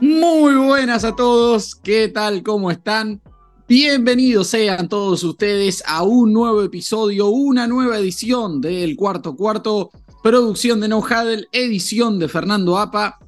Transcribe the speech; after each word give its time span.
Muy 0.00 0.54
buenas 0.54 1.04
a 1.04 1.14
todos, 1.14 1.74
¿qué 1.74 2.08
tal? 2.08 2.42
¿Cómo 2.42 2.70
están? 2.70 3.20
Bienvenidos 3.68 4.48
sean 4.48 4.88
todos 4.88 5.22
ustedes 5.22 5.82
a 5.86 6.02
un 6.02 6.32
nuevo 6.32 6.62
episodio, 6.62 7.28
una 7.28 7.68
nueva 7.68 7.98
edición 7.98 8.60
del 8.60 8.96
Cuarto 8.96 9.36
Cuarto, 9.36 9.90
producción 10.22 10.80
de 10.80 10.88
No 10.88 10.98
Huddle, 10.98 11.46
edición 11.52 12.18
de 12.18 12.28
Fernando 12.28 12.78
Apa. 12.78 13.18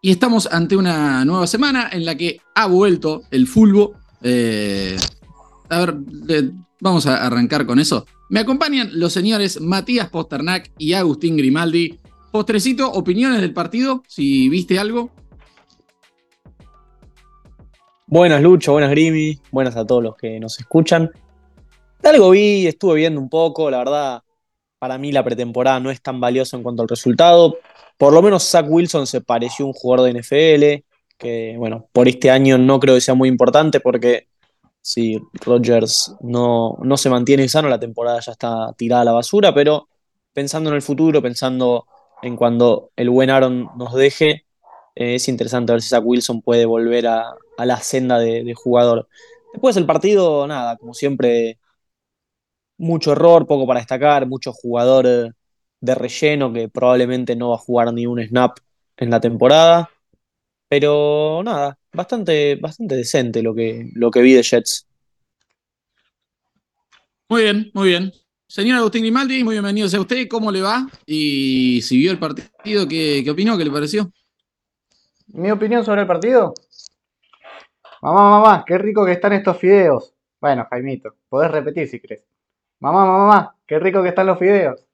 Y 0.00 0.12
estamos 0.12 0.46
ante 0.46 0.76
una 0.76 1.24
nueva 1.24 1.46
semana 1.46 1.88
en 1.90 2.04
la 2.04 2.14
que 2.14 2.38
ha 2.54 2.66
vuelto 2.66 3.22
el 3.30 3.48
fulbo. 3.48 3.94
Eh, 4.22 4.96
a 5.70 5.78
ver, 5.80 5.96
eh, 6.28 6.50
vamos 6.80 7.06
a 7.06 7.26
arrancar 7.26 7.66
con 7.66 7.80
eso. 7.80 8.06
Me 8.30 8.40
acompañan 8.40 8.90
los 8.92 9.12
señores 9.12 9.60
Matías 9.60 10.08
Posternak 10.08 10.72
y 10.78 10.94
Agustín 10.94 11.36
Grimaldi. 11.36 11.98
Postrecito, 12.32 12.90
opiniones 12.90 13.40
del 13.40 13.52
partido, 13.52 14.02
si 14.08 14.48
viste 14.48 14.78
algo. 14.78 15.10
Buenas 18.06 18.42
Lucho, 18.42 18.72
buenas 18.72 18.90
Grimy, 18.90 19.38
buenas 19.50 19.76
a 19.76 19.86
todos 19.86 20.02
los 20.02 20.16
que 20.16 20.40
nos 20.40 20.58
escuchan. 20.58 21.10
Algo 22.02 22.30
vi, 22.30 22.66
estuve 22.66 22.96
viendo 22.96 23.20
un 23.20 23.28
poco, 23.28 23.70
la 23.70 23.78
verdad, 23.78 24.22
para 24.78 24.98
mí 24.98 25.12
la 25.12 25.24
pretemporada 25.24 25.80
no 25.80 25.90
es 25.90 26.00
tan 26.02 26.20
valiosa 26.20 26.56
en 26.56 26.62
cuanto 26.62 26.82
al 26.82 26.88
resultado. 26.88 27.58
Por 27.98 28.12
lo 28.12 28.22
menos 28.22 28.42
Zach 28.44 28.66
Wilson 28.68 29.06
se 29.06 29.20
pareció 29.20 29.66
un 29.66 29.72
jugador 29.72 30.12
de 30.12 30.20
NFL, 30.20 30.84
que 31.18 31.54
bueno, 31.56 31.88
por 31.92 32.08
este 32.08 32.30
año 32.30 32.58
no 32.58 32.80
creo 32.80 32.94
que 32.94 33.00
sea 33.00 33.14
muy 33.14 33.28
importante 33.28 33.80
porque 33.80 34.28
si 34.84 35.18
Rodgers 35.46 36.14
no, 36.20 36.76
no 36.82 36.96
se 36.98 37.08
mantiene 37.08 37.48
sano, 37.48 37.70
la 37.70 37.80
temporada 37.80 38.20
ya 38.20 38.32
está 38.32 38.74
tirada 38.76 39.00
a 39.00 39.04
la 39.06 39.12
basura, 39.12 39.54
pero 39.54 39.88
pensando 40.34 40.68
en 40.68 40.76
el 40.76 40.82
futuro, 40.82 41.22
pensando 41.22 41.86
en 42.22 42.36
cuando 42.36 42.90
el 42.96 43.08
buen 43.08 43.30
Aaron 43.30 43.70
nos 43.78 43.94
deje, 43.94 44.44
eh, 44.94 45.14
es 45.16 45.28
interesante 45.28 45.72
ver 45.72 45.80
si 45.80 45.88
Zach 45.88 46.02
Wilson 46.04 46.42
puede 46.42 46.66
volver 46.66 47.06
a, 47.06 47.34
la 47.58 47.78
senda 47.80 48.18
de, 48.18 48.52
jugador. 48.54 49.08
Después 49.54 49.76
el 49.78 49.86
partido, 49.86 50.46
nada, 50.46 50.76
como 50.76 50.92
siempre, 50.92 51.58
mucho 52.76 53.12
error, 53.12 53.46
poco 53.46 53.66
para 53.66 53.80
destacar, 53.80 54.26
mucho 54.26 54.52
jugador 54.52 55.34
de 55.80 55.94
relleno 55.94 56.52
que 56.52 56.68
probablemente 56.68 57.36
no 57.36 57.50
va 57.50 57.56
a 57.56 57.58
jugar 57.58 57.92
ni 57.94 58.06
un 58.06 58.20
snap 58.22 58.58
en 58.98 59.10
la 59.10 59.20
temporada. 59.20 59.90
Pero 60.68 61.42
nada, 61.44 61.78
bastante, 61.94 62.56
bastante 62.56 62.96
decente 62.96 63.42
lo 63.42 63.54
que, 63.54 63.90
lo 63.94 64.10
que 64.10 64.20
vi 64.20 64.34
de 64.34 64.42
Jets. 64.42 64.86
Muy 67.28 67.42
bien, 67.42 67.70
muy 67.72 67.88
bien. 67.88 68.12
Señor 68.46 68.78
Agustín 68.78 69.02
Grimaldi, 69.02 69.42
muy 69.42 69.54
bienvenido 69.54 69.86
a 69.86 70.00
usted. 70.00 70.28
¿Cómo 70.28 70.52
le 70.52 70.60
va? 70.60 70.86
Y 71.06 71.80
si 71.82 71.96
vio 71.96 72.12
el 72.12 72.18
partido, 72.18 72.86
¿qué, 72.86 73.22
qué 73.24 73.30
opinó? 73.30 73.56
¿Qué 73.56 73.64
le 73.64 73.70
pareció? 73.70 74.12
Mi 75.28 75.50
opinión 75.50 75.84
sobre 75.84 76.02
el 76.02 76.06
partido. 76.06 76.52
Mamá, 78.02 78.30
mamá, 78.30 78.64
qué 78.66 78.76
rico 78.76 79.04
que 79.06 79.12
están 79.12 79.32
estos 79.32 79.58
fideos. 79.58 80.12
Bueno, 80.38 80.66
Jaimito, 80.68 81.16
podés 81.28 81.50
repetir 81.50 81.88
si 81.88 81.98
crees. 81.98 82.22
Mamá, 82.80 83.06
mamá, 83.06 83.56
qué 83.66 83.78
rico 83.78 84.02
que 84.02 84.10
están 84.10 84.26
los 84.26 84.38
fideos. 84.38 84.86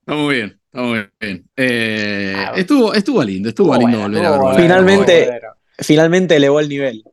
Está 0.00 0.14
muy 0.14 0.34
bien, 0.36 0.59
está 0.70 0.82
muy 0.82 1.08
bien. 1.20 1.44
Eh, 1.56 2.34
ah, 2.36 2.52
estuvo, 2.56 2.94
estuvo 2.94 3.22
lindo, 3.22 3.48
estuvo, 3.48 3.74
lindo 3.76 4.00
volver 4.00 4.24
a 4.24 4.30
verlo. 4.30 4.54
Finalmente, 4.54 5.40
finalmente 5.78 6.36
elevó 6.36 6.60
el 6.60 6.68
nivel. 6.68 7.04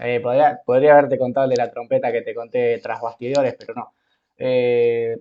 Eh, 0.00 0.20
podría, 0.20 0.60
podría, 0.64 0.92
haberte 0.92 1.18
contado 1.18 1.48
de 1.48 1.56
la 1.56 1.70
trompeta 1.70 2.10
que 2.10 2.22
te 2.22 2.34
conté 2.34 2.78
tras 2.78 3.00
bastidores, 3.00 3.54
pero 3.58 3.74
no. 3.74 3.92
Eh, 4.38 5.16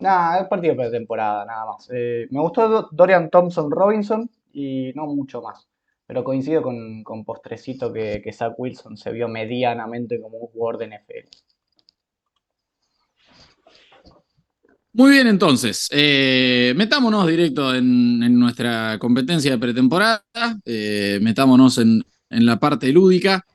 Nada, 0.00 0.42
es 0.42 0.48
partido 0.48 0.74
de 0.76 0.90
temporada, 0.90 1.44
nada 1.44 1.66
más. 1.66 1.88
Eh, 1.92 2.28
me 2.30 2.40
gustó 2.40 2.88
Dorian 2.92 3.30
Thompson 3.30 3.70
Robinson 3.70 4.30
y 4.52 4.92
no 4.94 5.06
mucho 5.06 5.42
más. 5.42 5.68
Pero 6.06 6.22
coincido 6.22 6.62
con, 6.62 7.02
con 7.02 7.24
Postrecito 7.24 7.92
que, 7.92 8.22
que 8.22 8.32
Zach 8.32 8.54
Wilson 8.56 8.96
se 8.96 9.10
vio 9.10 9.28
medianamente 9.28 10.20
como 10.20 10.38
un 10.38 10.46
jugador 10.48 10.78
de 10.78 10.86
NFL. 10.86 11.28
Muy 14.98 15.12
bien, 15.12 15.28
entonces, 15.28 15.86
eh, 15.92 16.74
metámonos 16.76 17.24
directo 17.24 17.72
en, 17.72 18.36
nuestra 18.36 18.98
competencia 18.98 19.52
de 19.52 19.58
pretemporada, 19.58 20.24
eh, 20.64 21.20
metámonos 21.22 21.78
en, 21.78 22.04
la 22.30 22.58
parte 22.58 22.90
lúdica. 22.90 23.46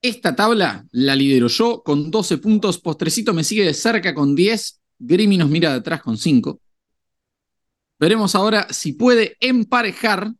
Esta 0.00 0.36
tabla 0.36 0.86
la 0.92 1.16
lidero 1.16 1.48
yo 1.48 1.82
con 1.82 2.12
12 2.12 2.38
puntos, 2.38 2.78
Postrecito 2.78 3.34
me 3.34 3.42
sigue 3.42 3.64
de 3.64 3.74
cerca 3.74 4.14
con 4.14 4.36
10 4.36 4.80
Grimy 5.00 5.36
nos 5.36 5.50
mira 5.50 5.72
de 5.72 5.78
atrás 5.78 6.00
con 6.00 6.16
5. 6.16 6.60
Veremos 7.98 8.36
ahora 8.36 8.68
si 8.70 8.92
puede 8.92 9.36
emparejar 9.40 10.32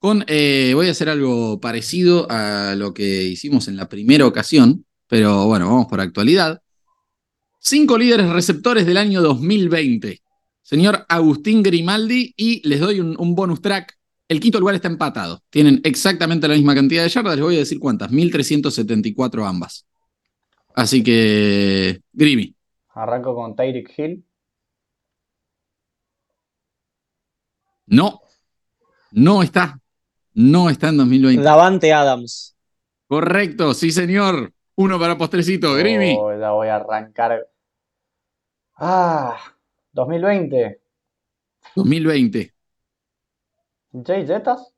con. 0.00 0.24
Eh, 0.26 0.72
voy 0.74 0.88
a 0.88 0.90
hacer 0.90 1.08
algo 1.08 1.60
parecido 1.60 2.26
a 2.28 2.74
lo 2.74 2.92
que 2.92 3.22
hicimos 3.22 3.68
en 3.68 3.76
la 3.76 3.88
primera 3.88 4.26
ocasión, 4.26 4.84
pero 5.06 5.46
bueno, 5.46 5.68
vamos 5.68 5.86
por 5.86 6.00
actualidad. 6.00 6.60
Cinco 7.64 7.96
líderes 7.96 8.28
receptores 8.28 8.84
del 8.86 8.96
año 8.96 9.22
2020. 9.22 10.20
Señor 10.62 11.06
Agustín 11.08 11.62
Grimaldi, 11.62 12.34
y 12.36 12.66
les 12.68 12.80
doy 12.80 12.98
un, 12.98 13.14
un 13.16 13.36
bonus 13.36 13.62
track. 13.62 13.96
El 14.26 14.40
quinto 14.40 14.58
lugar 14.58 14.74
está 14.74 14.88
empatado. 14.88 15.40
Tienen 15.48 15.80
exactamente 15.84 16.48
la 16.48 16.54
misma 16.54 16.74
cantidad 16.74 17.04
de 17.04 17.08
yardas. 17.08 17.36
Les 17.36 17.44
voy 17.44 17.54
a 17.54 17.60
decir 17.60 17.78
cuántas. 17.78 18.10
1374 18.10 19.46
ambas. 19.46 19.86
Así 20.74 21.04
que, 21.04 22.00
Grimy, 22.12 22.52
Arranco 22.94 23.32
con 23.32 23.54
Tyreek 23.54 23.96
Hill. 23.96 24.24
No, 27.86 28.22
no 29.12 29.42
está. 29.44 29.78
No 30.34 30.68
está 30.68 30.88
en 30.88 30.96
2020. 30.96 31.44
Davante 31.44 31.92
Adams. 31.92 32.56
Correcto, 33.06 33.72
sí, 33.72 33.92
señor. 33.92 34.52
Uno 34.74 34.98
para 34.98 35.16
postrecito, 35.16 35.74
Grimy. 35.74 36.16
Oh, 36.18 36.32
la 36.32 36.50
voy 36.50 36.66
a 36.68 36.76
arrancar. 36.76 37.51
Ah, 38.84 39.38
2020. 39.92 40.80
2020. 41.76 42.52
Jay 43.92 44.26
Zetas. 44.26 44.74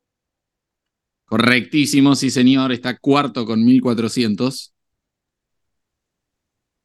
Correctísimo, 1.25 2.13
sí, 2.13 2.29
señor. 2.29 2.71
Está 2.71 2.99
cuarto 2.99 3.47
con 3.47 3.65
1400. 3.65 4.75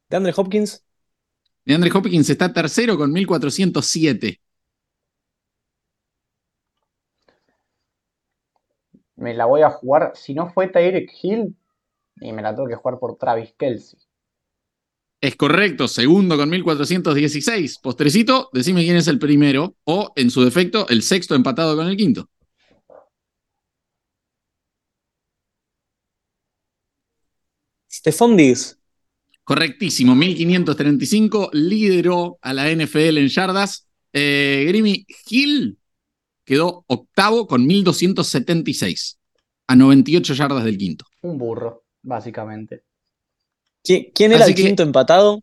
¿De 0.08 0.16
Andre 0.16 0.32
Hopkins? 0.34 0.82
De 1.66 1.74
Andre 1.74 1.90
Hopkins 1.92 2.30
está 2.30 2.54
tercero 2.54 2.96
con 2.96 3.12
1407. 3.12 4.40
Me 9.16 9.34
la 9.34 9.44
voy 9.44 9.60
a 9.60 9.68
jugar. 9.68 10.12
Si 10.14 10.32
no 10.32 10.50
fue 10.54 10.68
Tyreek 10.68 11.12
Hill, 11.22 11.54
y 12.22 12.32
me 12.32 12.40
la 12.40 12.54
tengo 12.54 12.66
que 12.66 12.76
jugar 12.76 12.98
por 12.98 13.18
Travis 13.18 13.52
Kelsey. 13.58 14.00
Es 15.22 15.36
correcto, 15.36 15.86
segundo 15.86 16.38
con 16.38 16.48
1416. 16.48 17.78
Postrecito, 17.78 18.48
decime 18.54 18.84
quién 18.84 18.96
es 18.96 19.06
el 19.06 19.18
primero, 19.18 19.76
o 19.84 20.12
en 20.16 20.30
su 20.30 20.42
defecto, 20.42 20.88
el 20.88 21.02
sexto 21.02 21.34
empatado 21.34 21.76
con 21.76 21.88
el 21.88 21.96
quinto. 21.96 22.30
Stephon 27.90 28.34
Diggs. 28.34 28.78
Correctísimo, 29.44 30.14
1535, 30.14 31.50
lideró 31.52 32.38
a 32.40 32.54
la 32.54 32.70
NFL 32.70 33.18
en 33.18 33.28
yardas. 33.28 33.88
Eh, 34.12 34.64
Grimmy 34.68 35.04
Hill 35.28 35.78
quedó 36.44 36.84
octavo 36.86 37.46
con 37.46 37.66
1276, 37.66 39.18
a 39.66 39.76
98 39.76 40.34
yardas 40.34 40.64
del 40.64 40.78
quinto. 40.78 41.04
Un 41.22 41.36
burro, 41.36 41.84
básicamente. 42.02 42.84
¿Quién 43.82 44.32
era 44.32 44.46
el 44.46 44.54
quinto 44.54 44.82
empatado? 44.82 45.42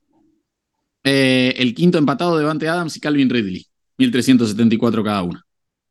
Eh, 1.03 1.53
el 1.57 1.73
quinto 1.73 1.97
empatado 1.97 2.37
de 2.37 2.45
Vante 2.45 2.67
Adams 2.67 2.95
y 2.97 2.99
Calvin 2.99 3.29
Ridley, 3.29 3.65
1374 3.97 5.03
cada 5.03 5.23
uno. 5.23 5.41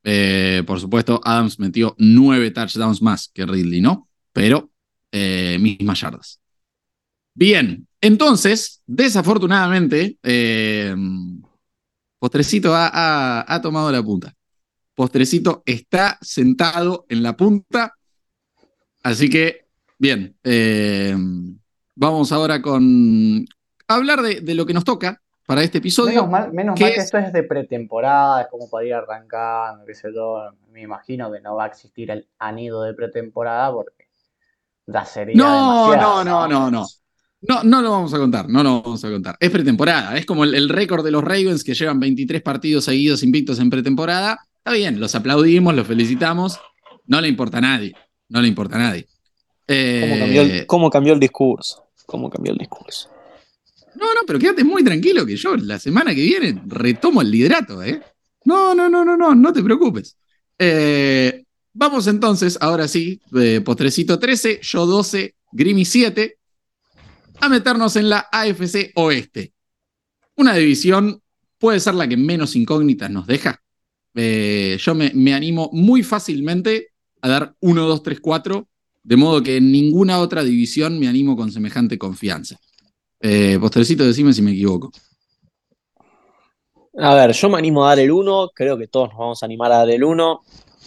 Eh, 0.04 0.62
por 0.66 0.80
supuesto, 0.80 1.20
Adams 1.24 1.58
metió 1.58 1.94
nueve 1.98 2.50
touchdowns 2.50 3.02
más 3.02 3.30
que 3.32 3.44
Ridley, 3.44 3.80
¿no? 3.80 4.08
Pero 4.32 4.70
mismas 5.58 6.00
yardas. 6.00 6.40
Bien, 7.38 7.86
entonces, 8.00 8.82
desafortunadamente, 8.86 10.16
eh, 10.22 10.94
Postrecito 12.18 12.72
ha, 12.74 13.60
tomado 13.62 13.92
la 13.92 14.02
punta. 14.02 14.34
Postrecito 14.94 15.62
está 15.66 16.18
sentado 16.22 17.04
en 17.08 17.22
la 17.22 17.36
punta. 17.36 17.94
Así 19.02 19.28
que, 19.28 19.66
bien, 19.98 20.34
eh, 20.44 21.14
vamos 21.96 22.30
ahora 22.30 22.62
con 22.62 23.44
hablar 23.88 24.22
de, 24.22 24.54
lo 24.54 24.66
que 24.66 24.74
nos 24.74 24.84
toca 24.84 25.20
para 25.46 25.62
este 25.62 25.78
episodio. 25.78 26.26
Menos 26.26 26.30
mal, 26.30 26.52
menos 26.52 26.80
mal 26.80 26.92
que 26.92 27.00
esto 27.00 27.18
es 27.18 27.32
de 27.32 27.42
pretemporada, 27.42 28.42
es 28.42 28.48
como 28.48 28.70
para 28.70 28.86
ir 28.86 28.94
arrancando, 28.94 29.84
qué 29.84 29.94
sé 29.94 30.08
yo. 30.14 30.38
Me 30.70 30.82
imagino 30.82 31.32
que 31.32 31.40
no 31.40 31.56
va 31.56 31.64
a 31.64 31.68
existir 31.68 32.10
el 32.10 32.28
anido 32.38 32.82
de 32.82 32.94
pretemporada 32.94 33.72
porque 33.72 34.04
Ya 34.86 35.04
sería 35.04 35.34
No, 35.34 35.96
no, 35.96 36.22
no, 36.22 36.46
no, 36.46 36.70
no. 36.70 36.86
No, 37.42 37.62
no 37.62 37.82
lo 37.82 37.90
vamos 37.90 38.12
a 38.12 38.18
contar, 38.18 38.48
no 38.48 38.62
lo 38.62 38.82
vamos 38.82 39.04
a 39.04 39.10
contar. 39.10 39.36
Es 39.38 39.50
pretemporada, 39.50 40.16
es 40.16 40.26
como 40.26 40.42
el, 40.42 40.54
el 40.54 40.68
récord 40.68 41.04
de 41.04 41.10
los 41.10 41.22
Ravens 41.22 41.62
que 41.62 41.74
llevan 41.74 42.00
23 42.00 42.42
partidos 42.42 42.84
seguidos 42.84 43.22
invictos 43.22 43.60
en 43.60 43.70
pretemporada. 43.70 44.38
Está 44.56 44.72
bien, 44.72 44.98
los 44.98 45.14
aplaudimos, 45.14 45.74
los 45.74 45.86
felicitamos. 45.86 46.58
No 47.04 47.20
le 47.20 47.28
importa 47.28 47.58
a 47.58 47.60
nadie, 47.60 47.94
no 48.28 48.40
le 48.40 48.48
importa 48.48 48.76
a 48.76 48.78
nadie. 48.80 49.06
Eh, 49.68 50.00
¿Cómo 50.00 50.18
cambió, 50.18 50.42
el, 50.42 50.66
cómo 50.66 50.90
cambió 50.90 51.12
el 51.12 51.20
discurso? 51.20 51.85
¿Cómo 52.06 52.30
cambió 52.30 52.52
el 52.52 52.58
discurso? 52.58 53.10
No, 53.96 54.06
no, 54.14 54.20
pero 54.26 54.38
quédate 54.38 54.62
muy 54.62 54.84
tranquilo 54.84 55.26
que 55.26 55.36
yo 55.36 55.56
la 55.56 55.78
semana 55.78 56.14
que 56.14 56.22
viene 56.22 56.62
retomo 56.66 57.22
el 57.22 57.30
liderato, 57.30 57.82
¿eh? 57.82 58.02
No, 58.44 58.74
no, 58.74 58.88
no, 58.88 59.04
no, 59.04 59.16
no, 59.16 59.34
no 59.34 59.52
te 59.52 59.62
preocupes. 59.62 60.16
Eh, 60.58 61.44
vamos 61.72 62.06
entonces, 62.06 62.58
ahora 62.60 62.86
sí, 62.88 63.20
eh, 63.36 63.60
postrecito 63.64 64.18
13, 64.18 64.60
yo 64.62 64.86
12, 64.86 65.34
Grimy 65.52 65.84
7, 65.84 66.38
a 67.40 67.48
meternos 67.48 67.96
en 67.96 68.08
la 68.08 68.28
AFC 68.30 68.92
Oeste. 68.94 69.52
Una 70.36 70.54
división 70.54 71.20
puede 71.58 71.80
ser 71.80 71.94
la 71.94 72.06
que 72.06 72.16
menos 72.16 72.54
incógnitas 72.54 73.10
nos 73.10 73.26
deja. 73.26 73.62
Eh, 74.14 74.78
yo 74.80 74.94
me, 74.94 75.10
me, 75.14 75.34
animo 75.34 75.70
muy 75.72 76.02
fácilmente 76.02 76.92
a 77.20 77.28
dar 77.28 77.54
1, 77.60 77.86
2, 77.86 78.02
3, 78.02 78.20
4, 78.20 78.68
de 79.06 79.16
modo 79.16 79.40
que 79.40 79.58
en 79.58 79.70
ninguna 79.70 80.18
otra 80.18 80.42
división 80.42 80.98
me 80.98 81.06
animo 81.06 81.36
con 81.36 81.52
semejante 81.52 81.96
confianza. 81.96 82.58
Eh, 83.20 83.56
postrecito, 83.60 84.04
decime 84.04 84.32
si 84.32 84.42
me 84.42 84.50
equivoco. 84.50 84.90
A 86.98 87.14
ver, 87.14 87.32
yo 87.32 87.48
me 87.48 87.58
animo 87.58 87.84
a 87.84 87.90
dar 87.90 88.00
el 88.00 88.10
1, 88.10 88.50
creo 88.52 88.76
que 88.76 88.88
todos 88.88 89.10
nos 89.10 89.18
vamos 89.18 89.42
a 89.42 89.46
animar 89.46 89.70
a 89.70 89.78
dar 89.78 89.90
el 89.90 90.02
1. 90.02 90.40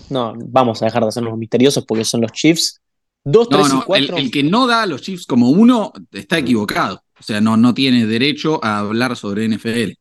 No, 0.10 0.33
vamos 0.38 0.81
a 0.81 0.86
dejar 0.86 1.04
de 1.04 1.10
hacernos 1.10 1.38
misteriosos 1.38 1.86
porque 1.86 2.04
son 2.04 2.19
los 2.19 2.33
Chiefs. 2.33 2.81
2, 3.24 3.48
3 3.48 3.62
no, 3.62 3.75
no, 3.75 3.81
y 3.81 3.86
4. 3.86 4.18
El, 4.18 4.24
el, 4.25 4.31
que 4.31 4.44
no 4.44 4.68
da 4.68 4.81
a 4.81 4.86
los 4.86 5.01
Chiefs 5.01 5.25
como 5.25 5.50
uno 5.51 5.94
está 6.12 6.39
equivocado. 6.39 7.01
O 7.18 7.24
sea, 7.24 7.39
no, 7.39 7.56
no 7.56 7.74
tiene 7.74 8.06
derecho 8.06 8.60
a 8.62 8.80
hablar 8.80 9.16
sobre 9.16 9.48
NFL. 9.48 9.94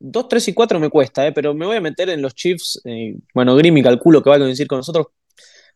2, 0.00 0.28
3 0.28 0.48
y 0.48 0.52
4 0.52 0.78
me 0.78 0.90
cuesta, 0.90 1.26
eh, 1.26 1.32
pero 1.32 1.54
me 1.54 1.64
voy 1.64 1.76
a 1.76 1.80
meter 1.80 2.10
en 2.10 2.20
los 2.20 2.34
Chiefs. 2.34 2.78
Eh, 2.84 3.16
bueno, 3.32 3.56
Grimmy 3.56 3.82
calculo 3.82 4.22
que 4.22 4.28
va 4.28 4.36
a 4.36 4.38
coincidir 4.38 4.68
con 4.68 4.78
nosotros. 4.78 5.06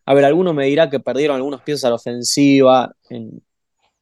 A 0.05 0.15
ver, 0.15 0.25
alguno 0.25 0.53
me 0.53 0.67
dirá 0.67 0.91
que 0.91 1.01
perdieron 1.01 1.37
algunos 1.37 1.63
piezas 1.63 1.85
a 1.85 1.89
la 1.91 1.95
ofensiva 1.97 2.95
en, 3.09 3.43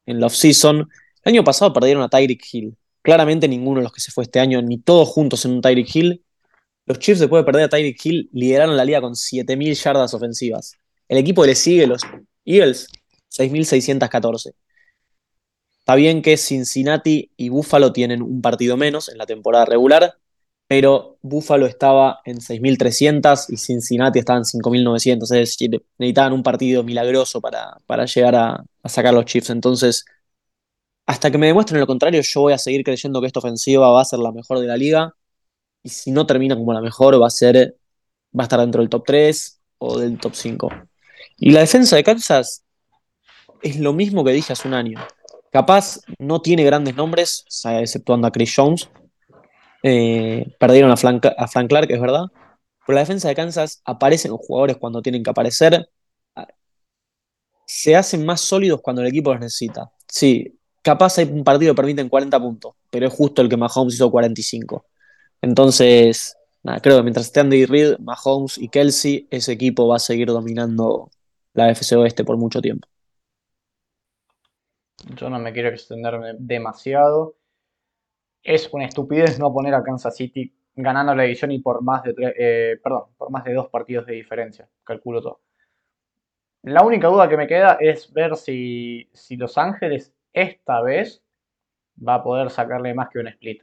en 0.07 0.21
la 0.21 0.27
offseason. 0.27 0.89
El 1.25 1.33
año 1.33 1.45
pasado 1.45 1.73
perdieron 1.73 2.03
a 2.03 2.09
Tyreek 2.09 2.43
Hill. 2.53 2.77
Claramente 3.03 3.49
ninguno 3.49 3.81
de 3.81 3.85
los 3.85 3.93
que 3.93 4.01
se 4.01 4.11
fue 4.11 4.25
este 4.25 4.41
año, 4.41 4.61
ni 4.63 4.79
todos 4.79 5.09
juntos 5.09 5.45
en 5.45 5.53
un 5.53 5.61
Tyreek 5.61 5.95
Hill. 5.95 6.25
Los 6.87 6.99
Chiefs, 6.99 7.21
después 7.21 7.41
de 7.41 7.45
perder 7.45 7.65
a 7.65 7.69
Tyreek 7.69 8.05
Hill, 8.05 8.31
lideraron 8.33 8.77
la 8.77 8.85
liga 8.85 9.01
con 9.01 9.15
7.000 9.15 9.75
yardas 9.75 10.15
ofensivas. 10.15 10.73
El 11.09 11.19
equipo 11.19 11.43
que 11.43 11.49
le 11.49 11.55
sigue, 11.55 11.87
los 11.87 12.03
Eagles, 12.45 12.89
6.614. 13.31 14.55
Está 15.79 15.95
bien 15.95 16.23
que 16.23 16.37
Cincinnati 16.37 17.31
y 17.37 17.49
Buffalo 17.49 17.93
tienen 17.93 18.23
un 18.23 18.43
partido 18.43 18.77
menos 18.77 19.09
en 19.09 19.19
la 19.19 19.27
temporada 19.27 19.65
regular, 19.65 20.15
pero 20.71 21.19
Buffalo 21.21 21.67
estaba 21.67 22.21
en 22.25 22.39
6.300 22.39 23.47
y 23.49 23.57
Cincinnati 23.57 24.21
estaba 24.21 24.39
en 24.39 24.45
5.900. 24.45 25.23
Es 25.25 25.29
decir, 25.31 25.83
necesitaban 25.99 26.33
un 26.33 26.45
partido 26.45 26.85
milagroso 26.85 27.41
para, 27.41 27.79
para 27.87 28.07
llegar 28.07 28.37
a, 28.37 28.65
a 28.81 28.89
sacar 28.89 29.13
los 29.13 29.25
Chiefs. 29.25 29.51
Entonces, 29.51 30.05
hasta 31.07 31.29
que 31.33 31.39
me 31.39 31.49
demuestren 31.49 31.81
lo 31.81 31.89
contrario, 31.89 32.21
yo 32.23 32.41
voy 32.43 32.53
a 32.53 32.59
seguir 32.59 32.85
creyendo 32.85 33.21
que 33.21 33.27
esta 33.27 33.41
ofensiva 33.41 33.91
va 33.91 34.01
a 34.01 34.05
ser 34.05 34.21
la 34.21 34.31
mejor 34.31 34.61
de 34.61 34.69
la 34.69 34.77
liga. 34.77 35.17
Y 35.83 35.89
si 35.89 36.13
no 36.13 36.25
termina 36.25 36.55
como 36.55 36.73
la 36.73 36.81
mejor, 36.81 37.21
va 37.21 37.27
a 37.27 37.31
ser. 37.31 37.77
va 38.39 38.45
a 38.45 38.47
estar 38.47 38.61
dentro 38.61 38.81
del 38.81 38.91
top 38.91 39.03
3 39.05 39.61
o 39.79 39.99
del 39.99 40.21
top 40.21 40.37
5. 40.37 40.71
Y 41.39 41.51
la 41.51 41.61
defensa 41.61 41.97
de 41.97 42.05
Kansas 42.05 42.63
es 43.61 43.77
lo 43.81 43.93
mismo 43.93 44.23
que 44.23 44.31
dije 44.31 44.53
hace 44.53 44.69
un 44.69 44.75
año. 44.75 45.01
Capaz 45.51 45.99
no 46.21 46.41
tiene 46.41 46.63
grandes 46.63 46.95
nombres, 46.95 47.45
exceptuando 47.65 48.29
a 48.29 48.31
Chris 48.31 48.55
Jones. 48.55 48.89
Eh, 49.83 50.55
perdieron 50.59 50.91
a 50.91 50.97
Frank, 50.97 51.27
a 51.37 51.49
Frank 51.49 51.69
Clark, 51.69 51.91
es 51.91 52.01
verdad. 52.01 52.27
Pero 52.87 52.95
la 52.95 53.01
defensa 53.01 53.29
de 53.29 53.35
Kansas 53.35 53.83
aparecen 53.85 54.33
los 54.33 54.41
jugadores 54.41 54.77
cuando 54.77 55.03
tienen 55.03 55.23
que 55.23 55.31
aparecer. 55.31 55.89
Se 57.65 57.95
hacen 57.95 58.27
más 58.27 58.41
sólidos 58.41 58.81
cuando 58.83 59.03
el 59.03 59.09
equipo 59.09 59.33
los 59.33 59.41
necesita. 59.41 59.93
Sí, 60.09 60.59
capaz 60.83 61.19
hay 61.19 61.27
un 61.27 61.45
partido 61.45 61.73
que 61.73 61.77
permiten 61.77 62.09
40 62.09 62.41
puntos, 62.41 62.75
pero 62.91 63.07
es 63.07 63.13
justo 63.13 63.43
el 63.43 63.49
que 63.49 63.57
Mahomes 63.57 63.95
hizo 63.95 64.11
45. 64.11 64.87
Entonces, 65.41 66.37
creo 66.83 66.97
que 66.97 67.03
mientras 67.03 67.27
esté 67.27 67.41
Andy 67.41 67.67
Reid, 67.67 67.99
Mahomes 68.01 68.59
y 68.59 68.69
Kelsey, 68.69 69.29
ese 69.31 69.53
equipo 69.53 69.87
va 69.87 69.97
a 69.97 70.01
seguir 70.01 70.29
dominando 70.29 71.11
la 71.55 71.71
FC 71.71 71.97
Oeste 71.97 72.25
por 72.25 72.37
mucho 72.37 72.61
tiempo. 72.61 72.89
Yo 75.17 75.31
no 75.31 75.39
me 75.39 75.53
quiero 75.53 75.69
extenderme 75.69 76.35
demasiado. 76.39 77.37
Es 78.43 78.69
una 78.73 78.87
estupidez 78.87 79.39
no 79.39 79.53
poner 79.53 79.75
a 79.75 79.83
Kansas 79.83 80.17
City 80.17 80.53
ganando 80.75 81.15
la 81.15 81.25
división 81.25 81.51
y 81.51 81.59
por 81.59 81.83
más 81.83 82.03
de 82.03 82.15
eh, 82.19 82.79
perdón, 82.83 83.05
por 83.17 83.31
más 83.31 83.45
de 83.45 83.55
dos 83.55 83.69
partidos 83.69 84.07
de 84.07 84.15
diferencia. 84.15 84.69
Calculo 84.85 85.21
todo. 85.21 85.41
La 86.63 86.83
única 86.83 87.09
duda 87.09 87.29
que 87.29 87.37
me 87.37 87.47
queda 87.47 87.79
es 87.81 88.13
ver 88.13 88.37
si, 88.37 89.09
si 89.13 89.37
Los 89.37 89.57
Ángeles 89.57 90.15
esta 90.33 90.83
vez 90.83 91.23
va 92.07 92.17
a 92.17 92.23
poder 92.23 92.51
sacarle 92.51 92.95
más 92.95 93.09
que 93.09 93.19
un 93.19 93.29
split. 93.29 93.63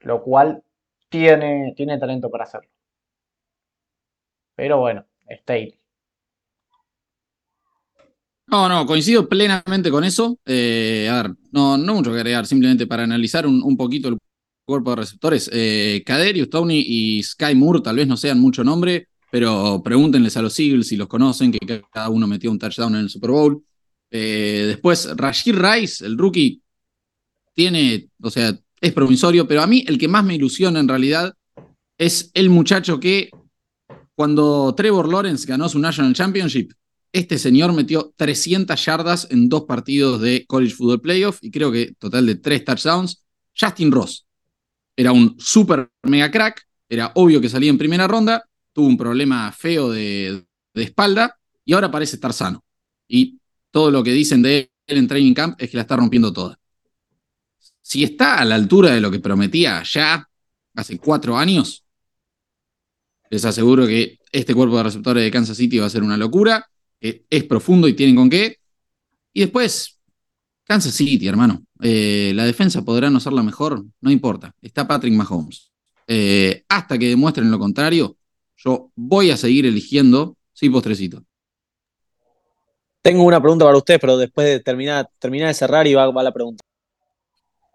Lo 0.00 0.22
cual 0.22 0.62
tiene, 1.08 1.74
tiene 1.76 1.98
talento 1.98 2.30
para 2.30 2.44
hacerlo. 2.44 2.70
Pero 4.54 4.78
bueno, 4.78 5.04
Staley. 5.28 5.81
No, 8.52 8.68
no, 8.68 8.84
coincido 8.84 9.26
plenamente 9.30 9.90
con 9.90 10.04
eso. 10.04 10.38
Eh, 10.44 11.08
a 11.10 11.22
ver, 11.22 11.34
no, 11.52 11.78
no 11.78 11.94
mucho 11.94 12.10
que 12.10 12.18
agregar, 12.18 12.46
simplemente 12.46 12.86
para 12.86 13.02
analizar 13.02 13.46
un, 13.46 13.62
un 13.62 13.78
poquito 13.78 14.10
el 14.10 14.18
cuerpo 14.66 14.90
de 14.90 14.96
receptores. 14.96 15.48
Eh, 15.50 16.04
Tony 16.50 16.84
y 16.86 17.22
Sky 17.22 17.54
Moore 17.54 17.80
tal 17.80 17.96
vez 17.96 18.06
no 18.06 18.18
sean 18.18 18.38
mucho 18.38 18.62
nombre, 18.62 19.08
pero 19.30 19.80
pregúntenles 19.82 20.36
a 20.36 20.42
los 20.42 20.58
Eagles 20.58 20.88
si 20.88 20.96
los 20.96 21.08
conocen, 21.08 21.50
que 21.50 21.82
cada 21.90 22.10
uno 22.10 22.26
metió 22.26 22.50
un 22.50 22.58
touchdown 22.58 22.94
en 22.94 23.00
el 23.00 23.08
Super 23.08 23.30
Bowl. 23.30 23.64
Eh, 24.10 24.64
después, 24.66 25.08
Rashid 25.16 25.56
Rice, 25.56 26.04
el 26.04 26.18
rookie, 26.18 26.60
tiene, 27.54 28.10
o 28.20 28.28
sea, 28.28 28.54
es 28.82 28.92
provisorio, 28.92 29.48
pero 29.48 29.62
a 29.62 29.66
mí 29.66 29.82
el 29.88 29.96
que 29.96 30.08
más 30.08 30.24
me 30.24 30.34
ilusiona 30.34 30.78
en 30.78 30.88
realidad 30.88 31.32
es 31.96 32.30
el 32.34 32.50
muchacho 32.50 33.00
que 33.00 33.30
cuando 34.14 34.74
Trevor 34.74 35.10
Lawrence 35.10 35.46
ganó 35.46 35.70
su 35.70 35.78
National 35.78 36.12
Championship, 36.12 36.72
este 37.12 37.38
señor 37.38 37.72
metió 37.74 38.12
300 38.16 38.82
yardas 38.84 39.28
en 39.30 39.48
dos 39.48 39.64
partidos 39.64 40.20
de 40.20 40.46
College 40.46 40.74
Football 40.74 41.00
Playoff 41.00 41.38
y 41.42 41.50
creo 41.50 41.70
que 41.70 41.94
total 41.98 42.26
de 42.26 42.36
tres 42.36 42.64
touchdowns. 42.64 43.24
Justin 43.58 43.92
Ross 43.92 44.26
era 44.96 45.12
un 45.12 45.36
super 45.38 45.90
mega 46.02 46.30
crack, 46.30 46.66
era 46.88 47.12
obvio 47.14 47.40
que 47.40 47.48
salía 47.48 47.70
en 47.70 47.78
primera 47.78 48.08
ronda, 48.08 48.48
tuvo 48.72 48.86
un 48.86 48.96
problema 48.96 49.52
feo 49.52 49.90
de, 49.90 50.44
de 50.74 50.82
espalda 50.82 51.38
y 51.64 51.74
ahora 51.74 51.90
parece 51.90 52.16
estar 52.16 52.32
sano. 52.32 52.64
Y 53.06 53.38
todo 53.70 53.90
lo 53.90 54.02
que 54.02 54.12
dicen 54.12 54.42
de 54.42 54.70
él 54.86 54.98
en 54.98 55.08
Training 55.08 55.34
Camp 55.34 55.60
es 55.60 55.70
que 55.70 55.76
la 55.76 55.82
está 55.82 55.96
rompiendo 55.96 56.32
toda. 56.32 56.58
Si 57.82 58.04
está 58.04 58.38
a 58.38 58.44
la 58.44 58.54
altura 58.54 58.90
de 58.90 59.00
lo 59.00 59.10
que 59.10 59.20
prometía 59.20 59.82
ya 59.82 60.26
hace 60.74 60.98
cuatro 60.98 61.36
años, 61.36 61.84
les 63.28 63.44
aseguro 63.44 63.86
que 63.86 64.18
este 64.30 64.54
cuerpo 64.54 64.76
de 64.76 64.82
receptores 64.84 65.24
de 65.24 65.30
Kansas 65.30 65.56
City 65.56 65.78
va 65.78 65.86
a 65.86 65.90
ser 65.90 66.02
una 66.02 66.16
locura. 66.16 66.68
Es 67.02 67.44
profundo 67.44 67.88
y 67.88 67.94
tienen 67.94 68.16
con 68.16 68.30
qué. 68.30 68.58
Y 69.32 69.40
después, 69.40 69.98
Kansas 70.64 70.94
City, 70.94 71.26
hermano. 71.26 71.62
Eh, 71.80 72.32
la 72.34 72.44
defensa 72.44 72.82
podrá 72.84 73.10
no 73.10 73.18
ser 73.18 73.32
la 73.32 73.42
mejor, 73.42 73.84
no 74.00 74.10
importa. 74.10 74.54
Está 74.62 74.86
Patrick 74.86 75.14
Mahomes. 75.14 75.72
Eh, 76.06 76.64
hasta 76.68 76.98
que 76.98 77.08
demuestren 77.08 77.50
lo 77.50 77.58
contrario, 77.58 78.16
yo 78.56 78.90
voy 78.94 79.30
a 79.30 79.36
seguir 79.36 79.66
eligiendo, 79.66 80.36
sí, 80.52 80.70
postrecito. 80.70 81.24
Tengo 83.02 83.24
una 83.24 83.40
pregunta 83.40 83.64
para 83.64 83.76
usted, 83.76 84.00
pero 84.00 84.16
después 84.16 84.46
de 84.46 84.60
terminar, 84.60 85.08
terminar 85.18 85.48
de 85.48 85.54
cerrar 85.54 85.86
y 85.88 85.94
va, 85.94 86.08
va, 86.10 86.22
la 86.22 86.32
pregunta. 86.32 86.62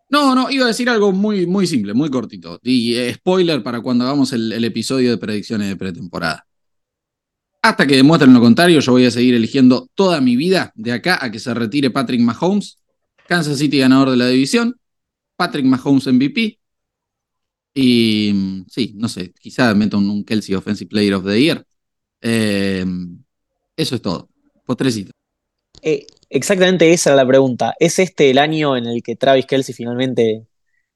No, 0.09 0.33
no, 0.33 0.49
iba 0.49 0.63
a 0.63 0.69
decir 0.69 0.89
algo 0.89 1.11
muy, 1.11 1.45
muy 1.45 1.67
simple, 1.67 1.93
muy 1.93 2.09
cortito. 2.09 2.59
Y 2.63 2.95
eh, 2.95 3.13
spoiler 3.13 3.61
para 3.61 3.81
cuando 3.81 4.05
hagamos 4.05 4.31
el, 4.31 4.53
el, 4.53 4.63
episodio 4.63 5.11
de 5.11 5.17
predicciones 5.17 5.67
de 5.67 5.75
pretemporada. 5.75 6.46
Hasta 7.67 7.85
que 7.85 7.97
demuestren 7.97 8.33
lo 8.33 8.39
contrario, 8.39 8.79
yo 8.79 8.93
voy 8.93 9.03
a 9.03 9.11
seguir 9.11 9.35
eligiendo 9.35 9.89
toda 9.93 10.21
mi 10.21 10.37
vida 10.37 10.71
de 10.73 10.93
acá 10.93 11.19
a 11.21 11.29
que 11.29 11.37
se 11.37 11.53
retire 11.53 11.89
Patrick 11.89 12.21
Mahomes, 12.21 12.77
Kansas 13.27 13.57
City 13.57 13.79
ganador 13.79 14.11
de 14.11 14.15
la 14.15 14.29
división, 14.29 14.79
Patrick 15.35 15.65
Mahomes 15.65 16.07
MVP. 16.07 16.59
Y 17.73 18.63
sí, 18.69 18.93
no 18.95 19.09
sé, 19.09 19.33
quizá 19.37 19.73
meto 19.73 19.97
un, 19.97 20.23
Kelsey 20.23 20.55
Offensive 20.55 20.87
Player 20.89 21.15
of 21.15 21.25
the 21.25 21.41
Year. 21.41 21.65
Eh, 22.21 22.85
eso 23.75 23.95
es 23.95 24.01
todo. 24.01 24.29
Postrecito. 24.65 25.11
Eh, 25.81 26.07
exactamente 26.29 26.93
esa 26.93 27.09
era 27.09 27.17
la 27.17 27.27
pregunta. 27.27 27.75
¿Es 27.81 27.99
este 27.99 28.29
el 28.29 28.37
año 28.37 28.77
en 28.77 28.85
el 28.85 29.03
que 29.03 29.17
Travis 29.17 29.45
Kelsey 29.45 29.75
finalmente 29.75 30.47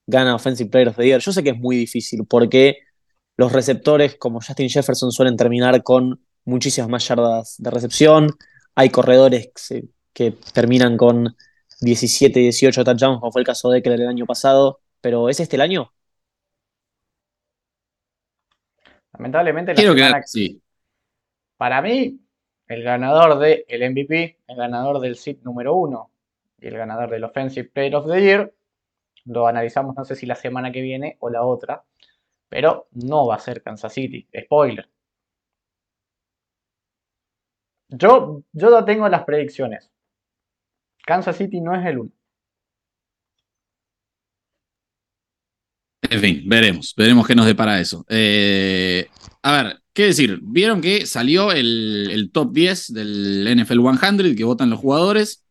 gana 0.08 0.36
Offensive 0.36 0.70
Player 0.70 0.88
of 0.88 0.96
the 0.96 1.06
Year? 1.06 1.20
Yo 1.20 1.34
sé 1.34 1.44
que 1.44 1.50
es 1.50 1.60
muy 1.60 1.75
difícil 1.75 2.25
porque 2.25 2.78
los 3.36 3.51
receptores 3.51 4.16
como 4.16 4.40
Justin 4.40 4.70
Jefferson 4.70 5.12
suelen 5.12 5.36
terminar 5.36 5.84
con 5.84 6.22
muchísimas 6.46 6.90
más 6.90 7.08
yardas 7.08 7.56
de 7.58 7.70
recepción. 7.72 8.30
Hay 8.76 8.90
corredores 8.90 9.52
que, 9.68 9.86
que 10.14 10.32
terminan 10.54 10.98
con 10.98 11.36
17, 11.82 12.40
18 12.40 12.84
touchdowns, 12.84 13.20
como 13.20 13.32
fue 13.32 13.42
el 13.42 13.46
caso 13.48 13.70
de 13.70 13.80
Eckler 13.80 14.02
el 14.02 14.08
año 14.08 14.26
pasado. 14.26 14.80
Pero 15.02 15.30
¿es 15.30 15.40
este 15.40 15.56
el 15.58 15.62
año? 15.62 15.92
Lamentablemente, 19.14 19.74
la 19.74 19.82
semana- 19.82 20.24
sí. 20.26 20.62
para 21.58 21.82
mí, 21.82 22.20
el 22.68 22.84
ganador 22.84 23.38
del 23.40 23.66
MVP, 23.70 24.38
el 24.48 24.56
ganador 24.56 25.00
del 25.00 25.16
seed 25.16 25.38
número 25.44 25.76
uno 25.76 26.12
y 26.60 26.68
el 26.68 26.78
ganador 26.78 27.10
del 27.10 27.24
Offensive 27.24 27.70
Player 27.70 27.96
of 27.96 28.08
the 28.08 28.22
Year, 28.22 28.54
lo 29.26 29.48
analizamos 29.48 29.96
no 29.96 30.06
sé 30.06 30.16
si 30.16 30.26
la 30.26 30.36
semana 30.36 30.72
que 30.72 30.82
viene 30.82 31.18
o 31.20 31.30
la 31.30 31.44
otra, 31.44 31.84
pero 32.50 32.88
no 32.94 33.28
va 33.28 33.36
a 33.36 33.40
ser 33.40 33.62
Kansas 33.62 33.94
City. 33.94 34.28
Spoiler. 34.46 34.90
Yo, 37.92 38.44
yo 38.54 38.72
ya 38.72 38.86
tengo 38.86 39.08
las 39.10 39.24
predicciones. 39.26 39.90
Kansas 41.06 41.38
City 41.38 41.60
no 41.60 41.76
es 41.76 41.86
el 41.86 42.00
uno. 42.00 42.12
En 46.02 46.20
fin, 46.20 46.44
veremos, 46.46 46.94
veremos 46.98 47.28
qué 47.28 47.36
nos 47.36 47.46
depara 47.46 47.80
eso. 47.80 48.06
Eh, 48.10 49.08
a 49.44 49.52
ver, 49.52 49.82
¿qué 49.94 50.06
decir? 50.06 50.40
Vieron 50.42 50.82
que 50.82 51.06
salió 51.06 51.52
el, 51.52 52.10
el 52.12 52.32
top 52.32 52.52
10 52.54 52.94
del 52.94 53.58
NFL 53.58 53.80
100 53.98 54.36
que 54.36 54.44
votan 54.44 54.70
los 54.70 54.80
jugadores. 54.80 55.46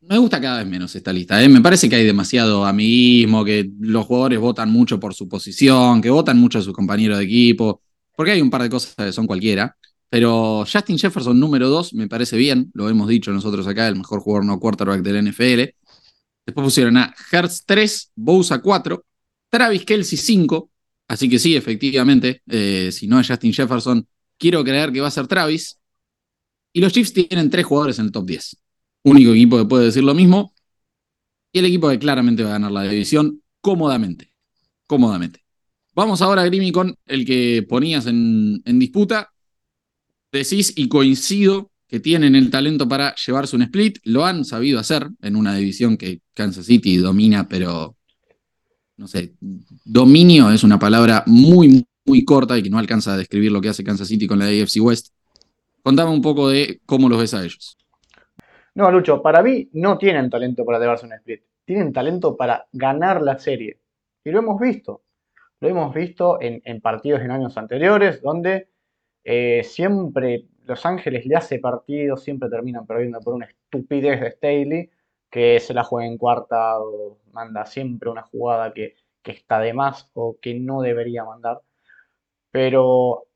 Me 0.00 0.18
gusta 0.18 0.40
cada 0.40 0.58
vez 0.58 0.66
menos 0.66 0.94
esta 0.96 1.12
lista. 1.12 1.42
¿eh? 1.42 1.48
Me 1.48 1.60
parece 1.60 1.88
que 1.88 1.96
hay 1.96 2.04
demasiado 2.04 2.64
amiguismo, 2.64 3.44
que 3.44 3.70
los 3.80 4.06
jugadores 4.06 4.40
votan 4.40 4.70
mucho 4.70 4.98
por 4.98 5.14
su 5.14 5.28
posición, 5.28 6.00
que 6.00 6.10
votan 6.10 6.38
mucho 6.38 6.58
a 6.58 6.62
sus 6.62 6.72
compañeros 6.72 7.18
de 7.18 7.24
equipo, 7.24 7.82
porque 8.16 8.32
hay 8.32 8.40
un 8.40 8.50
par 8.50 8.62
de 8.62 8.70
cosas 8.70 8.94
que 8.94 9.12
son 9.12 9.26
cualquiera. 9.26 9.76
Pero 10.10 10.66
Justin 10.70 10.98
Jefferson 10.98 11.38
número 11.38 11.68
2 11.68 11.94
me 11.94 12.08
parece 12.08 12.36
bien, 12.36 12.70
lo 12.74 12.88
hemos 12.88 13.08
dicho 13.08 13.32
nosotros 13.32 13.66
acá, 13.68 13.86
el 13.86 13.96
mejor 13.96 14.20
jugador 14.20 14.44
no 14.44 14.58
quarterback 14.58 15.02
del 15.02 15.28
NFL. 15.28 15.72
Después 16.44 16.64
pusieron 16.64 16.96
a 16.96 17.14
Hertz 17.30 17.64
3, 17.64 18.12
Bosa 18.16 18.60
4, 18.60 19.04
Travis 19.48 19.84
Kelsey 19.84 20.18
5. 20.18 20.68
Así 21.06 21.28
que 21.28 21.38
sí, 21.38 21.56
efectivamente, 21.56 22.42
eh, 22.48 22.90
si 22.92 23.06
no 23.06 23.20
es 23.20 23.28
Justin 23.28 23.52
Jefferson, 23.52 24.06
quiero 24.36 24.64
creer 24.64 24.92
que 24.92 25.00
va 25.00 25.08
a 25.08 25.12
ser 25.12 25.28
Travis. 25.28 25.78
Y 26.72 26.80
los 26.80 26.92
Chiefs 26.92 27.12
tienen 27.12 27.50
tres 27.50 27.66
jugadores 27.66 27.98
en 28.00 28.06
el 28.06 28.12
top 28.12 28.26
10. 28.26 28.56
Único 29.04 29.32
equipo 29.32 29.58
que 29.58 29.64
puede 29.64 29.86
decir 29.86 30.02
lo 30.02 30.14
mismo. 30.14 30.54
Y 31.52 31.60
el 31.60 31.66
equipo 31.66 31.88
que 31.88 31.98
claramente 31.98 32.42
va 32.42 32.50
a 32.50 32.52
ganar 32.52 32.72
la 32.72 32.82
división 32.82 33.42
cómodamente. 33.60 34.32
Cómodamente. 34.86 35.44
Vamos 35.94 36.22
ahora, 36.22 36.44
Grimi, 36.44 36.70
con 36.70 36.96
el 37.06 37.24
que 37.24 37.64
ponías 37.68 38.06
en, 38.06 38.62
en 38.64 38.78
disputa. 38.78 39.29
Decís 40.32 40.72
y 40.76 40.88
coincido 40.88 41.70
que 41.88 41.98
tienen 41.98 42.36
el 42.36 42.50
talento 42.50 42.88
para 42.88 43.14
llevarse 43.16 43.56
un 43.56 43.62
split. 43.62 43.98
Lo 44.04 44.24
han 44.24 44.44
sabido 44.44 44.78
hacer 44.78 45.08
en 45.22 45.34
una 45.34 45.54
división 45.56 45.96
que 45.96 46.20
Kansas 46.34 46.66
City 46.66 46.96
domina, 46.98 47.48
pero 47.48 47.96
no 48.96 49.08
sé, 49.08 49.34
dominio 49.84 50.50
es 50.50 50.62
una 50.62 50.78
palabra 50.78 51.24
muy, 51.26 51.84
muy 52.04 52.24
corta 52.24 52.56
y 52.56 52.62
que 52.62 52.70
no 52.70 52.78
alcanza 52.78 53.14
a 53.14 53.16
describir 53.16 53.50
lo 53.50 53.60
que 53.60 53.70
hace 53.70 53.82
Kansas 53.82 54.06
City 54.06 54.26
con 54.26 54.38
la 54.38 54.44
AFC 54.44 54.76
West. 54.80 55.08
Contame 55.82 56.10
un 56.10 56.22
poco 56.22 56.48
de 56.48 56.80
cómo 56.86 57.08
los 57.08 57.18
ves 57.18 57.34
a 57.34 57.42
ellos. 57.42 57.76
No, 58.74 58.90
Lucho, 58.90 59.20
para 59.20 59.42
mí 59.42 59.68
no 59.72 59.98
tienen 59.98 60.30
talento 60.30 60.64
para 60.64 60.78
llevarse 60.78 61.06
un 61.06 61.14
split. 61.14 61.42
Tienen 61.64 61.92
talento 61.92 62.36
para 62.36 62.68
ganar 62.72 63.20
la 63.20 63.38
serie. 63.38 63.80
Y 64.22 64.30
lo 64.30 64.38
hemos 64.38 64.60
visto. 64.60 65.02
Lo 65.58 65.68
hemos 65.68 65.92
visto 65.94 66.40
en, 66.40 66.62
en 66.64 66.80
partidos 66.80 67.20
en 67.22 67.30
años 67.30 67.56
anteriores, 67.56 68.22
donde 68.22 68.68
eh, 69.24 69.62
siempre 69.64 70.46
Los 70.64 70.86
Ángeles 70.86 71.26
le 71.26 71.36
hace 71.36 71.58
partidos, 71.58 72.22
siempre 72.22 72.48
terminan 72.48 72.86
perdiendo 72.86 73.20
por 73.20 73.34
una 73.34 73.46
estupidez 73.46 74.20
de 74.20 74.30
Staley, 74.30 74.90
que 75.30 75.60
se 75.60 75.74
la 75.74 75.84
juega 75.84 76.06
en 76.08 76.18
cuarta 76.18 76.80
o 76.80 77.18
manda 77.32 77.66
siempre 77.66 78.10
una 78.10 78.22
jugada 78.22 78.72
que, 78.72 78.94
que 79.22 79.32
está 79.32 79.60
de 79.60 79.72
más 79.72 80.10
o 80.14 80.38
que 80.40 80.54
no 80.58 80.82
debería 80.82 81.24
mandar. 81.24 81.60
Pero 82.50 83.26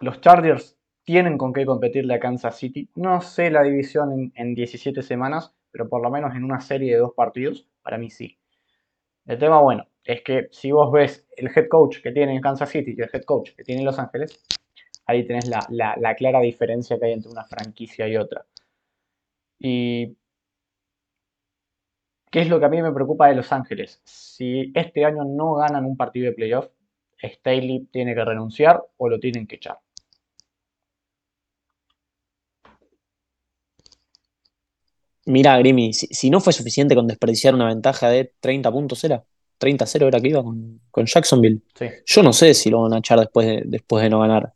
los 0.00 0.20
Chargers 0.20 0.76
tienen 1.04 1.38
con 1.38 1.52
qué 1.52 1.66
competirle 1.66 2.14
a 2.14 2.20
Kansas 2.20 2.56
City. 2.56 2.88
No 2.94 3.20
sé 3.20 3.50
la 3.50 3.62
división 3.62 4.12
en, 4.12 4.32
en 4.36 4.54
17 4.54 5.02
semanas, 5.02 5.54
pero 5.70 5.88
por 5.88 6.02
lo 6.02 6.10
menos 6.10 6.34
en 6.34 6.44
una 6.44 6.60
serie 6.60 6.92
de 6.94 6.98
dos 6.98 7.14
partidos, 7.14 7.68
para 7.82 7.98
mí 7.98 8.10
sí. 8.10 8.38
El 9.26 9.38
tema, 9.38 9.60
bueno, 9.60 9.88
es 10.04 10.22
que 10.22 10.48
si 10.52 10.70
vos 10.70 10.92
ves 10.92 11.26
el 11.36 11.48
head 11.54 11.68
coach 11.68 12.00
que 12.00 12.12
tiene 12.12 12.34
en 12.34 12.40
Kansas 12.40 12.70
City 12.70 12.94
y 12.96 13.02
el 13.02 13.10
head 13.12 13.24
coach 13.24 13.50
que 13.56 13.64
tiene 13.64 13.80
en 13.80 13.86
Los 13.86 13.98
Ángeles, 13.98 14.40
ahí 15.06 15.26
tenés 15.26 15.48
la, 15.48 15.66
la, 15.70 15.96
la 15.98 16.14
clara 16.14 16.40
diferencia 16.40 16.98
que 16.98 17.06
hay 17.06 17.12
entre 17.12 17.30
una 17.30 17.44
franquicia 17.44 18.08
y 18.08 18.16
otra. 18.16 18.46
Y 19.58 20.16
¿Qué 22.30 22.40
es 22.42 22.48
lo 22.48 22.58
que 22.60 22.66
a 22.66 22.68
mí 22.68 22.82
me 22.82 22.92
preocupa 22.92 23.28
de 23.28 23.34
Los 23.34 23.50
Ángeles? 23.52 24.00
Si 24.04 24.70
este 24.74 25.04
año 25.04 25.24
no 25.24 25.54
ganan 25.54 25.86
un 25.86 25.96
partido 25.96 26.26
de 26.26 26.32
playoff, 26.32 26.68
Staley 27.22 27.88
tiene 27.90 28.14
que 28.14 28.24
renunciar 28.24 28.82
o 28.98 29.08
lo 29.08 29.18
tienen 29.18 29.46
que 29.46 29.56
echar. 29.56 29.78
Mira, 35.24 35.58
Grimi, 35.58 35.92
si, 35.92 36.06
si 36.08 36.30
no 36.30 36.40
fue 36.40 36.52
suficiente 36.52 36.94
con 36.94 37.06
desperdiciar 37.06 37.54
una 37.54 37.66
ventaja 37.66 38.08
de 38.10 38.32
30 38.38 38.70
puntos, 38.70 39.02
¿era? 39.02 39.24
30-0 39.58 40.06
era 40.06 40.20
que 40.20 40.28
iba 40.28 40.42
con, 40.42 40.80
con 40.90 41.06
Jacksonville. 41.06 41.62
Sí. 41.74 41.86
Yo 42.04 42.22
no 42.22 42.32
sé 42.32 42.54
si 42.54 42.70
lo 42.70 42.82
van 42.82 42.92
a 42.92 42.98
echar 42.98 43.18
después 43.18 43.46
de, 43.46 43.62
después 43.64 44.02
de 44.04 44.10
no 44.10 44.20
ganar. 44.20 44.52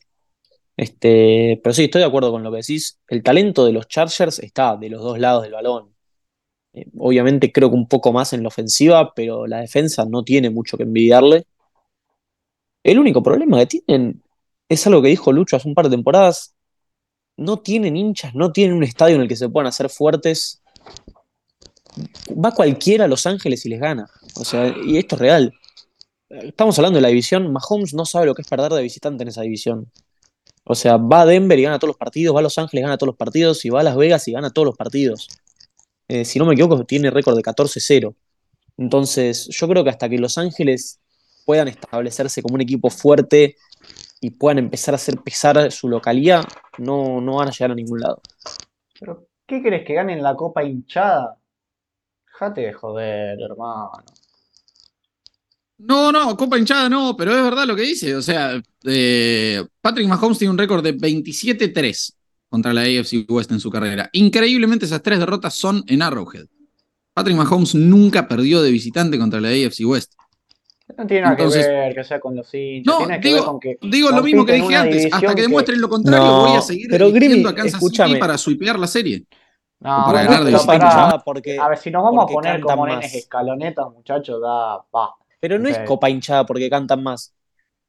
Este, 0.80 1.60
pero 1.62 1.74
sí, 1.74 1.84
estoy 1.84 2.00
de 2.00 2.06
acuerdo 2.06 2.32
con 2.32 2.42
lo 2.42 2.50
que 2.50 2.56
decís. 2.58 2.98
El 3.06 3.22
talento 3.22 3.66
de 3.66 3.72
los 3.72 3.86
Chargers 3.86 4.38
está 4.38 4.78
de 4.78 4.88
los 4.88 5.02
dos 5.02 5.18
lados 5.18 5.42
del 5.42 5.52
balón. 5.52 5.94
Eh, 6.72 6.86
obviamente 6.98 7.52
creo 7.52 7.68
que 7.68 7.76
un 7.76 7.86
poco 7.86 8.14
más 8.14 8.32
en 8.32 8.42
la 8.42 8.48
ofensiva, 8.48 9.12
pero 9.14 9.46
la 9.46 9.58
defensa 9.60 10.06
no 10.06 10.24
tiene 10.24 10.48
mucho 10.48 10.78
que 10.78 10.84
envidiarle. 10.84 11.46
El 12.82 12.98
único 12.98 13.22
problema 13.22 13.58
que 13.58 13.66
tienen 13.66 14.22
es 14.70 14.86
algo 14.86 15.02
que 15.02 15.08
dijo 15.08 15.32
Lucho 15.32 15.56
hace 15.56 15.68
un 15.68 15.74
par 15.74 15.90
de 15.90 15.96
temporadas. 15.96 16.54
No 17.36 17.58
tienen 17.58 17.94
hinchas, 17.98 18.34
no 18.34 18.50
tienen 18.50 18.74
un 18.74 18.84
estadio 18.84 19.16
en 19.16 19.22
el 19.22 19.28
que 19.28 19.36
se 19.36 19.50
puedan 19.50 19.66
hacer 19.66 19.90
fuertes. 19.90 20.62
Va 22.28 22.52
cualquiera 22.52 23.04
a 23.04 23.08
Los 23.08 23.26
Ángeles 23.26 23.66
y 23.66 23.68
les 23.68 23.80
gana. 23.80 24.08
O 24.36 24.44
sea, 24.46 24.74
y 24.86 24.96
esto 24.96 25.16
es 25.16 25.20
real. 25.20 25.52
Estamos 26.30 26.78
hablando 26.78 26.96
de 26.96 27.02
la 27.02 27.08
división. 27.08 27.52
Mahomes 27.52 27.92
no 27.92 28.06
sabe 28.06 28.24
lo 28.24 28.34
que 28.34 28.40
es 28.40 28.48
perder 28.48 28.72
de 28.72 28.82
visitante 28.82 29.24
en 29.24 29.28
esa 29.28 29.42
división. 29.42 29.92
O 30.64 30.74
sea, 30.74 30.96
va 30.96 31.22
a 31.22 31.26
Denver 31.26 31.58
y 31.58 31.62
gana 31.62 31.78
todos 31.78 31.90
los 31.90 31.96
partidos, 31.96 32.34
va 32.34 32.40
a 32.40 32.42
Los 32.42 32.58
Ángeles 32.58 32.80
y 32.80 32.84
gana 32.84 32.98
todos 32.98 33.08
los 33.08 33.16
partidos, 33.16 33.64
y 33.64 33.70
va 33.70 33.80
a 33.80 33.82
Las 33.82 33.96
Vegas 33.96 34.28
y 34.28 34.32
gana 34.32 34.50
todos 34.50 34.66
los 34.66 34.76
partidos. 34.76 35.28
Eh, 36.08 36.24
si 36.24 36.38
no 36.38 36.44
me 36.44 36.54
equivoco, 36.54 36.84
tiene 36.84 37.10
récord 37.10 37.36
de 37.36 37.42
14-0. 37.42 38.14
Entonces, 38.76 39.48
yo 39.48 39.68
creo 39.68 39.84
que 39.84 39.90
hasta 39.90 40.08
que 40.08 40.18
Los 40.18 40.38
Ángeles 40.38 41.00
puedan 41.44 41.68
establecerse 41.68 42.42
como 42.42 42.54
un 42.54 42.60
equipo 42.60 42.90
fuerte 42.90 43.56
y 44.20 44.30
puedan 44.30 44.58
empezar 44.58 44.94
a 44.94 44.96
hacer 44.96 45.16
pesar 45.18 45.70
su 45.72 45.88
localidad, 45.88 46.44
no, 46.78 47.20
no 47.20 47.36
van 47.36 47.48
a 47.48 47.50
llegar 47.50 47.70
a 47.72 47.74
ningún 47.74 48.00
lado. 48.00 48.20
¿Pero 48.98 49.26
qué 49.46 49.62
crees 49.62 49.84
que 49.86 49.94
ganen 49.94 50.22
la 50.22 50.36
copa 50.36 50.62
hinchada? 50.62 51.36
Jate 52.24 52.60
de 52.60 52.72
joder, 52.72 53.40
hermano. 53.40 54.04
No, 55.82 56.12
no, 56.12 56.36
Copa 56.36 56.58
hinchada 56.58 56.88
no, 56.88 57.16
pero 57.16 57.34
es 57.36 57.42
verdad 57.42 57.66
lo 57.66 57.74
que 57.74 57.82
dice. 57.82 58.14
O 58.14 58.22
sea, 58.22 58.60
eh, 58.84 59.64
Patrick 59.80 60.06
Mahomes 60.08 60.38
tiene 60.38 60.52
un 60.52 60.58
récord 60.58 60.82
de 60.82 60.94
27-3 60.96 62.12
contra 62.48 62.72
la 62.72 62.82
AFC 62.82 63.24
West 63.28 63.50
en 63.52 63.60
su 63.60 63.70
carrera. 63.70 64.08
Increíblemente, 64.12 64.84
esas 64.86 65.02
tres 65.02 65.18
derrotas 65.18 65.54
son 65.54 65.82
en 65.86 66.02
Arrowhead. 66.02 66.46
Patrick 67.14 67.36
Mahomes 67.36 67.74
nunca 67.74 68.28
perdió 68.28 68.62
de 68.62 68.70
visitante 68.70 69.18
contra 69.18 69.40
la 69.40 69.48
AFC 69.48 69.80
West. 69.84 70.14
No 70.98 71.06
tiene 71.06 71.22
nada 71.22 71.36
Entonces- 71.36 71.66
que 71.66 71.72
ver 71.72 71.94
que 71.94 72.04
sea 72.04 72.20
con 72.20 72.34
los 72.36 72.52
hinchas. 72.52 72.92
No, 72.92 72.98
tiene 73.06 73.20
que 73.20 73.28
digo- 73.28 73.36
ver 73.40 73.46
con 73.46 73.60
que 73.60 73.78
Digo 73.82 74.10
lo 74.10 74.22
mismo 74.22 74.44
que 74.44 74.52
dije 74.54 74.74
antes. 74.76 75.06
Hasta 75.12 75.28
que 75.28 75.34
que- 75.36 75.42
demuestren 75.42 75.80
lo 75.80 75.88
contrario, 75.88 76.26
No, 76.26 76.46
voy 76.48 76.56
a 76.56 76.60
seguir 76.60 76.88
pero 76.90 77.06
a 77.06 77.54
Kansas 77.54 77.74
escúchame. 77.74 78.08
City 78.10 78.20
para 78.20 78.36
sweepear 78.36 78.78
la 78.78 78.86
serie. 78.86 79.24
No, 79.80 80.02
para 80.06 80.24
ganar 80.24 80.44
de 80.44 80.52
visitante. 80.52 81.22
porque, 81.24 81.58
A 81.58 81.68
ver, 81.68 81.78
si 81.78 81.90
nos 81.90 82.02
vamos 82.02 82.24
a 82.24 82.26
poner 82.26 82.60
como 82.60 82.86
nenes 82.86 83.14
escalonetas, 83.14 83.86
muchachos, 83.94 84.40
da, 84.42 84.78
basta. 84.92 85.14
Pero 85.40 85.58
no 85.58 85.68
es 85.68 85.78
copa 85.86 86.10
hinchada 86.10 86.46
porque 86.46 86.70
cantan 86.70 87.02
más. 87.02 87.34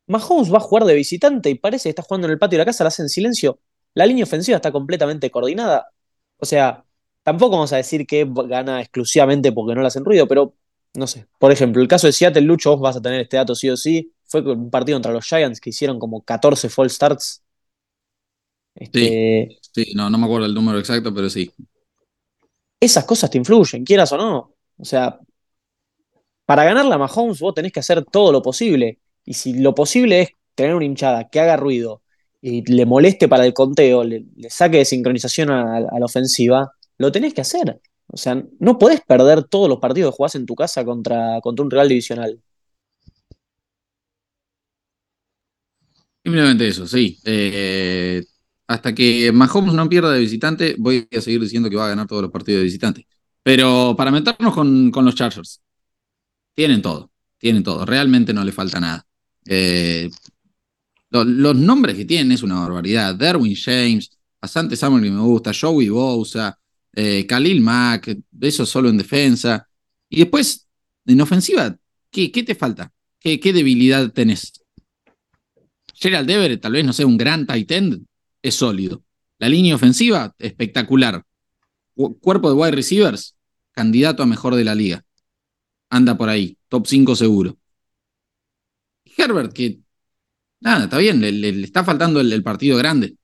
Mahomes 0.07 0.51
va 0.53 0.57
a 0.57 0.61
jugar 0.61 0.85
de 0.85 0.95
visitante 0.95 1.49
y 1.49 1.55
parece 1.55 1.83
que 1.83 1.89
está 1.89 2.03
jugando 2.03 2.27
en 2.27 2.33
el 2.33 2.39
patio 2.39 2.57
de 2.57 2.61
la 2.61 2.65
casa, 2.65 2.83
la 2.83 2.89
hace 2.89 3.01
en 3.03 3.09
silencio. 3.09 3.59
La 3.93 4.05
línea 4.05 4.23
ofensiva 4.23 4.57
está 4.57 4.71
completamente 4.71 5.29
coordinada. 5.29 5.87
O 6.37 6.45
sea, 6.45 6.83
tampoco 7.23 7.51
vamos 7.51 7.73
a 7.73 7.77
decir 7.77 8.05
que 8.07 8.27
gana 8.47 8.81
exclusivamente 8.81 9.51
porque 9.51 9.75
no 9.75 9.81
le 9.81 9.87
hacen 9.87 10.05
ruido, 10.05 10.27
pero 10.27 10.55
no 10.95 11.07
sé. 11.07 11.27
Por 11.39 11.51
ejemplo, 11.51 11.81
el 11.81 11.87
caso 11.87 12.07
de 12.07 12.13
Seattle, 12.13 12.41
Lucho, 12.41 12.71
vos 12.71 12.81
vas 12.81 12.97
a 12.97 13.01
tener 13.01 13.21
este 13.21 13.37
dato 13.37 13.55
sí 13.55 13.69
o 13.69 13.77
sí. 13.77 14.11
Fue 14.25 14.41
un 14.41 14.69
partido 14.69 14.95
contra 14.95 15.11
los 15.11 15.25
Giants 15.25 15.59
que 15.59 15.69
hicieron 15.69 15.99
como 15.99 16.23
14 16.23 16.69
false 16.69 16.95
starts. 16.95 17.43
Este, 18.75 19.59
Sí, 19.73 19.91
no, 19.95 20.09
no 20.09 20.17
me 20.17 20.25
acuerdo 20.25 20.45
el 20.45 20.53
número 20.53 20.79
exacto, 20.79 21.13
pero 21.13 21.29
sí. 21.29 21.51
esas 22.79 23.05
cosas 23.05 23.29
te 23.29 23.37
influyen, 23.37 23.85
quieras 23.85 24.11
o 24.11 24.17
no. 24.17 24.55
O 24.77 24.85
sea, 24.85 25.19
para 26.51 26.65
ganarla 26.65 26.95
a 26.95 26.97
Mahomes 26.97 27.39
vos 27.39 27.53
tenés 27.53 27.71
que 27.71 27.79
hacer 27.79 28.03
todo 28.03 28.33
lo 28.33 28.41
posible. 28.41 28.99
Y 29.23 29.35
si 29.35 29.53
lo 29.53 29.73
posible 29.73 30.21
es 30.21 30.29
tener 30.53 30.75
una 30.75 30.83
hinchada 30.83 31.29
que 31.29 31.39
haga 31.39 31.55
ruido 31.55 32.01
y 32.41 32.69
le 32.69 32.85
moleste 32.85 33.29
para 33.29 33.45
el 33.45 33.53
conteo, 33.53 34.03
le, 34.03 34.25
saque 34.49 34.79
de 34.79 34.83
sincronización 34.83 35.49
a, 35.49 35.79
la 35.79 36.05
ofensiva, 36.05 36.73
lo 36.97 37.09
tenés 37.09 37.33
que 37.33 37.39
hacer. 37.39 37.79
O 38.07 38.17
sea, 38.17 38.43
no 38.59 38.77
podés 38.77 38.99
perder 38.99 39.45
todos 39.45 39.69
los 39.69 39.79
partidos 39.79 40.11
que 40.11 40.17
jugás 40.17 40.35
en 40.35 40.45
tu 40.45 40.53
casa 40.53 40.83
contra, 40.83 41.39
contra 41.41 41.63
un 41.63 41.71
rival 41.71 41.87
divisional. 41.87 42.41
Simplemente 46.21 46.67
eso, 46.67 46.85
sí. 46.85 47.17
Eh, 47.23 48.21
hasta 48.67 48.93
que 48.93 49.31
Mahomes 49.31 49.73
no 49.73 49.87
pierda 49.87 50.11
de 50.11 50.19
visitante, 50.19 50.75
voy 50.77 51.07
a 51.15 51.21
seguir 51.21 51.39
diciendo 51.39 51.69
que 51.69 51.77
va 51.77 51.85
a 51.85 51.89
ganar 51.91 52.07
todos 52.07 52.23
los 52.23 52.31
partidos 52.31 52.59
de 52.59 52.65
visitante. 52.65 53.07
Pero 53.41 53.95
para 53.97 54.11
meternos 54.11 54.53
con, 54.53 54.91
los 54.91 55.15
Chargers, 55.15 55.61
tienen 56.53 56.81
todo, 56.81 57.11
tienen 57.37 57.63
todo. 57.63 57.85
Realmente 57.85 58.33
no 58.33 58.43
le 58.43 58.51
falta 58.51 58.79
nada. 58.79 59.05
Eh, 59.45 60.09
los 61.09 61.55
nombres 61.55 61.95
que 61.95 62.05
tienen 62.05 62.31
es 62.31 62.43
una 62.43 62.59
barbaridad. 62.59 63.15
Derwin 63.15 63.55
James, 63.55 64.11
Asante 64.39 64.75
Samuel 64.75 65.03
que 65.03 65.11
me 65.11 65.21
gusta, 65.21 65.51
Joey 65.53 65.89
Bosa, 65.89 66.57
eh, 66.93 67.25
Khalil 67.27 67.61
Mack, 67.61 68.17
eso 68.39 68.65
solo 68.65 68.89
en 68.89 68.97
defensa. 68.97 69.67
Y 70.09 70.19
después, 70.19 70.67
en 71.05 71.21
ofensiva, 71.21 71.75
¿qué, 72.09 72.29
te 72.29 72.55
falta? 72.55 72.91
¿Qué, 73.19 73.39
¿Qué, 73.39 73.53
debilidad 73.53 74.11
tenés? 74.11 74.53
Gerald 75.93 76.29
Everett, 76.29 76.61
tal 76.61 76.73
vez, 76.73 76.83
no 76.83 76.93
sé, 76.93 77.05
un 77.05 77.17
gran 77.17 77.45
tight 77.45 77.69
end, 77.71 78.05
es 78.41 78.55
sólido. 78.55 79.03
La 79.37 79.49
línea 79.49 79.75
ofensiva, 79.75 80.33
espectacular. 80.39 81.23
Cuerpo 81.93 82.49
de 82.49 82.55
wide 82.55 82.71
receivers, 82.71 83.35
candidato 83.71 84.23
a 84.23 84.25
mejor 84.25 84.55
de 84.55 84.63
la 84.63 84.75
liga. 84.75 85.03
Anda 85.91 86.17
por 86.17 86.29
ahí, 86.29 86.57
top 86.69 86.87
5 86.87 87.15
seguro. 87.15 87.57
Herbert, 89.17 89.53
que 89.53 89.79
nada, 90.61 90.85
está 90.85 90.97
bien, 90.97 91.21
le, 91.21 91.49
está 91.61 91.83
faltando 91.83 92.21
el, 92.21 92.43
partido 92.43 92.77
grande. 92.77 93.15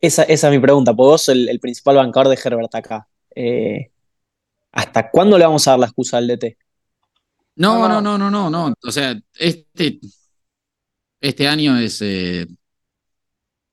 Esa, 0.00 0.22
esa, 0.22 0.48
es 0.48 0.54
mi 0.54 0.60
pregunta, 0.60 0.94
pues 0.94 1.06
vos 1.06 1.28
el, 1.28 1.48
el 1.48 1.58
principal 1.58 1.96
bancador 1.96 2.28
de 2.28 2.40
Herbert 2.42 2.74
acá. 2.74 3.08
Eh, 3.34 3.90
¿Hasta 4.72 5.10
cuándo 5.10 5.36
le 5.36 5.44
vamos 5.44 5.66
a 5.66 5.72
dar 5.72 5.80
la 5.80 5.86
excusa 5.86 6.18
al 6.18 6.28
DT? 6.28 6.56
No, 7.56 7.88
no, 7.88 8.00
no, 8.00 8.16
no, 8.16 8.30
no, 8.30 8.48
no. 8.48 8.74
O 8.82 8.92
sea, 8.92 9.20
este, 9.36 9.98
este 11.20 11.48
año 11.48 11.76
es 11.78 12.00
eh, 12.00 12.46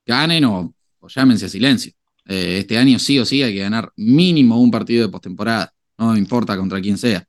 ganen 0.04 0.44
o, 0.44 0.74
llámense 1.08 1.46
a 1.46 1.48
silencio. 1.48 1.92
Eh, 2.26 2.58
este 2.60 2.76
año 2.76 2.98
sí 2.98 3.18
o 3.18 3.24
sí 3.24 3.42
hay 3.42 3.54
que 3.54 3.60
ganar 3.60 3.92
mínimo 3.96 4.60
un 4.60 4.70
partido 4.70 5.06
de 5.06 5.12
postemporada. 5.12 5.72
No 5.96 6.16
importa 6.16 6.56
contra 6.56 6.80
quién 6.80 6.98
sea. 6.98 7.26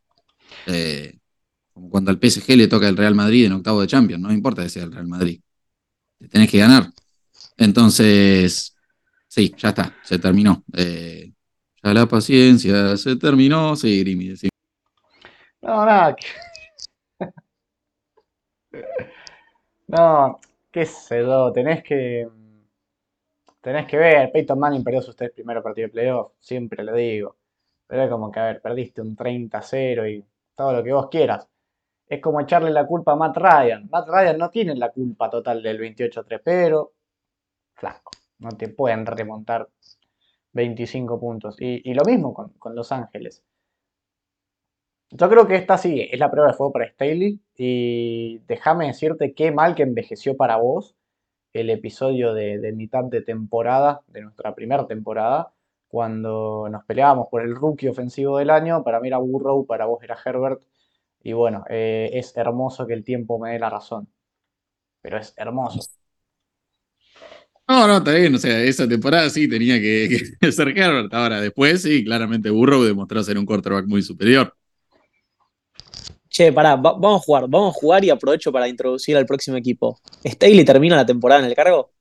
Eh, 0.67 1.17
como 1.73 1.89
cuando 1.89 2.11
al 2.11 2.19
PSG 2.19 2.55
le 2.55 2.67
toca 2.67 2.87
el 2.87 2.97
Real 2.97 3.15
Madrid 3.15 3.45
en 3.45 3.53
octavo 3.53 3.81
de 3.81 3.87
Champions, 3.87 4.21
no 4.21 4.31
importa 4.31 4.63
que 4.63 4.69
sea 4.69 4.83
el 4.83 4.91
Real 4.91 5.07
Madrid. 5.07 5.41
Tenés 6.29 6.49
que 6.49 6.59
ganar. 6.59 6.89
Entonces, 7.57 8.75
sí, 9.27 9.53
ya 9.57 9.69
está, 9.69 9.95
se 10.03 10.19
terminó. 10.19 10.63
ya 10.67 11.93
la 11.93 12.05
paciencia 12.07 12.95
se 12.97 13.15
terminó. 13.15 13.75
Sí, 13.75 13.99
Grimi, 13.99 14.35
sí. 14.35 14.49
No. 15.61 15.85
No, 19.87 20.39
qué 20.71 20.85
sé 20.85 21.21
yo, 21.21 21.51
tenés 21.51 21.83
que. 21.83 22.27
Tenés 23.61 23.85
que 23.87 23.97
ver, 23.97 24.31
Peyton 24.31 24.59
Manning 24.59 24.83
perdió 24.83 25.01
sus 25.01 25.15
tres 25.15 25.31
primeros 25.31 25.63
partidos 25.63 25.89
de 25.89 25.93
playoff, 25.93 26.33
siempre 26.39 26.83
lo 26.83 26.95
digo. 26.95 27.37
Pero 27.87 28.03
es 28.03 28.09
como 28.09 28.31
que, 28.31 28.39
a 28.39 28.45
ver, 28.45 28.61
perdiste 28.61 29.01
un 29.01 29.15
30-0 29.15 30.07
y 30.07 30.25
todo 30.55 30.73
lo 30.73 30.83
que 30.83 30.93
vos 30.93 31.09
quieras. 31.09 31.47
Es 32.07 32.21
como 32.21 32.41
echarle 32.41 32.71
la 32.71 32.85
culpa 32.85 33.13
a 33.13 33.15
Matt 33.15 33.37
Ryan. 33.37 33.89
Matt 33.89 34.07
Ryan 34.07 34.37
no 34.37 34.49
tiene 34.49 34.75
la 34.75 34.91
culpa 34.91 35.29
total 35.29 35.63
del 35.63 35.79
28-3, 35.79 36.41
pero 36.43 36.93
flaco. 37.75 38.11
No 38.39 38.49
te 38.49 38.69
pueden 38.69 39.05
remontar 39.05 39.69
25 40.53 41.19
puntos. 41.19 41.55
Y, 41.59 41.93
lo 41.93 42.03
mismo 42.03 42.33
con, 42.33 42.75
Los 42.75 42.91
Ángeles. 42.91 43.43
Yo 45.11 45.29
creo 45.29 45.47
que 45.47 45.55
esta 45.55 45.77
sí 45.77 46.07
es 46.11 46.19
la 46.19 46.31
prueba 46.31 46.49
de 46.49 46.57
fuego 46.57 46.73
para 46.73 46.89
Staley. 46.89 47.39
Y 47.55 48.39
déjame 48.47 48.87
decirte 48.87 49.33
qué 49.33 49.51
mal 49.51 49.75
que 49.75 49.83
envejeció 49.83 50.35
para 50.35 50.57
vos 50.57 50.95
el 51.53 51.69
episodio 51.69 52.33
de, 52.33 52.73
mitad 52.73 53.03
de 53.03 53.21
temporada, 53.21 54.01
de 54.07 54.21
nuestra 54.21 54.55
primera 54.55 54.87
temporada, 54.87 55.52
cuando 55.93 56.67
nos 56.71 56.83
peleábamos 56.85 57.27
por 57.29 57.43
el 57.43 57.55
rookie 57.55 57.87
ofensivo 57.87 58.39
del 58.39 58.49
año. 58.49 58.83
Para 58.83 58.99
mí 58.99 59.09
era 59.09 59.19
Burrow, 59.19 59.63
para 59.67 59.85
vos 59.85 60.01
era 60.01 60.17
Herbert. 60.25 60.59
Y 61.21 61.33
bueno, 61.33 61.63
eh, 61.69 62.09
es 62.13 62.35
hermoso 62.35 62.87
que 62.87 62.93
el 62.95 63.03
tiempo 63.03 63.37
me 63.37 63.51
dé 63.51 63.59
la 63.59 63.69
razón. 63.69 64.07
Pero 65.03 65.19
es 65.19 65.35
hermoso. 65.37 65.81
No, 67.67 67.85
no, 67.85 67.97
está 67.97 68.11
bien. 68.15 68.33
O 68.33 68.39
sea, 68.39 68.59
esa 68.63 68.87
temporada 68.87 69.29
sí 69.29 69.47
tenía 69.47 69.79
que, 69.79 70.31
que 70.41 70.51
ser 70.51 70.69
Herbert. 70.69 71.13
Ahora, 71.13 71.39
después 71.39 71.83
sí, 71.83 72.03
claramente 72.03 72.49
Burrow 72.49 72.81
demostró 72.81 73.21
ser 73.21 73.37
un 73.37 73.45
quarterback 73.45 73.85
muy 73.85 74.01
superior. 74.01 74.51
Che, 76.27 76.51
pará, 76.51 76.75
vamos 76.75 77.21
a 77.21 77.23
jugar, 77.23 77.45
vamos 77.47 77.75
a 77.75 77.79
jugar 77.79 78.03
y 78.03 78.09
aprovecho 78.09 78.51
para 78.51 78.67
introducir 78.67 79.15
al 79.15 79.27
próximo 79.27 79.57
equipo. 79.57 79.99
¿Staley 80.25 80.65
termina 80.65 80.95
la 80.95 81.05
temporada 81.05 81.41
en 81.41 81.49
el 81.49 81.55
cargo? 81.55 81.91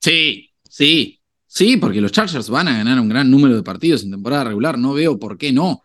Sí, 0.00 0.50
sí, 0.68 1.17
sí, 1.48 1.76
porque 1.76 2.00
los 2.00 2.12
Chargers 2.12 2.48
van 2.48 2.68
a 2.68 2.78
ganar 2.78 3.00
un 3.00 3.08
gran 3.08 3.28
número 3.28 3.56
de 3.56 3.64
partidos 3.64 4.04
en 4.04 4.12
temporada 4.12 4.44
regular. 4.44 4.78
No 4.78 4.92
veo 4.92 5.18
por 5.18 5.36
qué 5.36 5.52
no. 5.52 5.82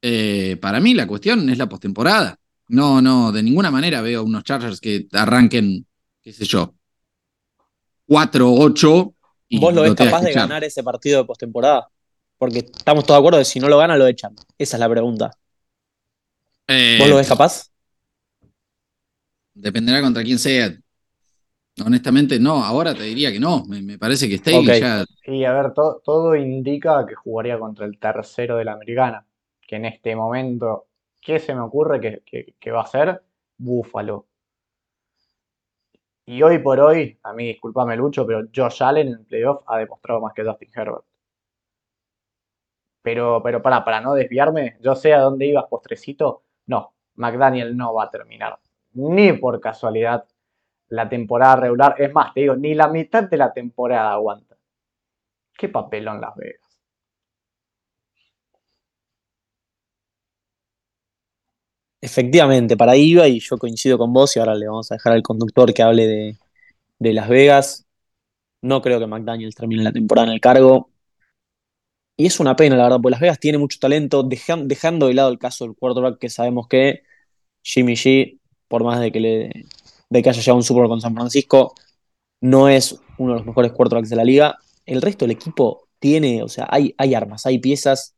Eh, 0.00 0.56
para 0.60 0.80
mí 0.80 0.94
la 0.94 1.06
cuestión 1.06 1.50
es 1.50 1.58
la 1.58 1.68
postemporada. 1.68 2.38
No, 2.68 3.02
no, 3.02 3.30
de 3.30 3.42
ninguna 3.42 3.70
manera 3.70 4.00
veo 4.00 4.24
unos 4.24 4.44
Chargers 4.44 4.80
que 4.80 5.06
arranquen, 5.12 5.86
qué 6.22 6.32
sé 6.32 6.46
yo, 6.46 6.74
4-8. 8.08 9.14
¿Vos 9.60 9.74
lo 9.74 9.82
ves 9.82 9.94
capaz 9.94 10.22
de 10.22 10.32
ganar 10.32 10.64
ese 10.64 10.82
partido 10.82 11.20
de 11.20 11.24
postemporada? 11.24 11.88
Porque 12.38 12.58
estamos 12.58 13.04
todos 13.04 13.16
de 13.16 13.20
acuerdo 13.20 13.38
de 13.38 13.42
que 13.42 13.50
si 13.50 13.60
no 13.60 13.68
lo 13.68 13.78
gana, 13.78 13.96
lo 13.96 14.06
echan. 14.06 14.34
Esa 14.58 14.76
es 14.76 14.80
la 14.80 14.88
pregunta. 14.88 15.30
Eh, 16.66 16.96
¿Vos 16.98 17.08
lo 17.08 17.16
ves 17.16 17.28
capaz? 17.28 17.70
Dependerá 19.54 20.02
contra 20.02 20.22
quién 20.22 20.38
sea. 20.38 20.76
Honestamente, 21.84 22.40
no. 22.40 22.64
Ahora 22.64 22.94
te 22.94 23.02
diría 23.02 23.30
que 23.30 23.40
no. 23.40 23.64
Me, 23.66 23.98
parece 23.98 24.28
que 24.28 24.38
Staley 24.38 24.80
ya. 24.80 25.04
Sí, 25.24 25.44
a 25.44 25.52
ver, 25.52 25.72
todo 25.74 26.34
indica 26.34 27.04
que 27.06 27.14
jugaría 27.14 27.58
contra 27.58 27.86
el 27.86 27.98
tercero 27.98 28.56
de 28.56 28.64
la 28.64 28.72
americana. 28.72 29.26
Que 29.60 29.76
en 29.76 29.84
este 29.86 30.16
momento, 30.16 30.86
¿qué 31.20 31.38
se 31.38 31.54
me 31.54 31.60
ocurre 31.60 32.22
que, 32.24 32.70
va 32.70 32.82
a 32.82 32.86
ser? 32.86 33.22
Búfalo. 33.58 34.26
Y 36.26 36.42
hoy 36.42 36.58
por 36.58 36.80
hoy, 36.80 37.18
a 37.22 37.32
mí 37.32 37.46
discúlpame 37.48 37.96
Lucho, 37.96 38.26
pero 38.26 38.48
Josh 38.54 38.82
Allen 38.82 39.08
en 39.08 39.14
el 39.14 39.26
playoff 39.26 39.62
ha 39.66 39.78
demostrado 39.78 40.20
más 40.20 40.34
que 40.34 40.42
Dustin 40.42 40.70
Herbert. 40.74 41.04
Pero, 43.02 43.40
pero 43.42 43.62
para, 43.62 43.84
para 43.84 44.00
no 44.00 44.14
desviarme, 44.14 44.76
yo 44.80 44.96
sé 44.96 45.14
a 45.14 45.20
dónde 45.20 45.46
ibas 45.46 45.66
postrecito. 45.70 46.42
No, 46.66 46.94
McDaniel 47.14 47.76
no 47.76 47.94
va 47.94 48.04
a 48.04 48.10
terminar 48.10 48.58
ni 48.96 49.32
por 49.34 49.60
casualidad 49.60 50.26
la 50.88 51.08
temporada 51.08 51.56
regular. 51.56 51.94
Es 51.98 52.12
más, 52.12 52.32
te 52.34 52.40
digo, 52.40 52.56
ni 52.56 52.74
la 52.74 52.88
mitad 52.88 53.24
de 53.24 53.36
la 53.36 53.52
temporada 53.52 54.12
aguanta. 54.12 54.56
Qué 55.56 55.68
papelón 55.68 56.20
Las 56.20 56.34
Vegas. 56.36 56.60
Efectivamente, 62.00 62.76
para 62.76 62.96
iba 62.96 63.26
y 63.26 63.40
yo 63.40 63.58
coincido 63.58 63.98
con 63.98 64.12
vos 64.12 64.36
y 64.36 64.38
ahora 64.40 64.54
le 64.54 64.68
vamos 64.68 64.90
a 64.92 64.94
dejar 64.94 65.12
al 65.14 65.22
conductor 65.22 65.72
que 65.74 65.82
hable 65.82 66.06
de, 66.06 66.36
de 66.98 67.12
Las 67.12 67.28
Vegas. 67.28 67.86
No 68.62 68.82
creo 68.82 69.00
que 69.00 69.06
McDaniel 69.06 69.54
termine 69.54 69.82
la 69.82 69.92
temporada 69.92 70.28
en 70.28 70.34
el 70.34 70.40
cargo. 70.40 70.90
Y 72.16 72.26
es 72.26 72.40
una 72.40 72.56
pena, 72.56 72.76
la 72.76 72.84
verdad, 72.84 72.98
porque 73.02 73.12
Las 73.12 73.20
Vegas 73.20 73.40
tiene 73.40 73.58
mucho 73.58 73.78
talento, 73.78 74.22
dejando 74.22 75.06
de 75.08 75.14
lado 75.14 75.30
el 75.30 75.38
caso 75.38 75.64
del 75.64 75.74
quarterback, 75.76 76.18
que 76.18 76.30
sabemos 76.30 76.66
que 76.68 77.02
Jimmy 77.62 77.94
G, 77.94 78.40
por 78.68 78.84
más 78.84 79.00
de 79.00 79.12
que, 79.12 79.20
le, 79.20 79.66
de 80.08 80.22
que 80.22 80.30
haya 80.30 80.40
llegado 80.40 80.56
un 80.56 80.62
Super 80.62 80.88
con 80.88 81.00
San 81.00 81.14
Francisco, 81.14 81.74
no 82.40 82.68
es 82.68 82.98
uno 83.18 83.32
de 83.32 83.38
los 83.38 83.46
mejores 83.46 83.72
quarterbacks 83.72 84.10
de 84.10 84.16
la 84.16 84.24
liga. 84.24 84.58
El 84.84 85.02
resto 85.02 85.24
del 85.24 85.32
equipo 85.32 85.88
tiene, 85.98 86.42
o 86.42 86.48
sea, 86.48 86.66
hay, 86.70 86.94
hay 86.98 87.14
armas, 87.14 87.46
hay 87.46 87.58
piezas. 87.58 88.14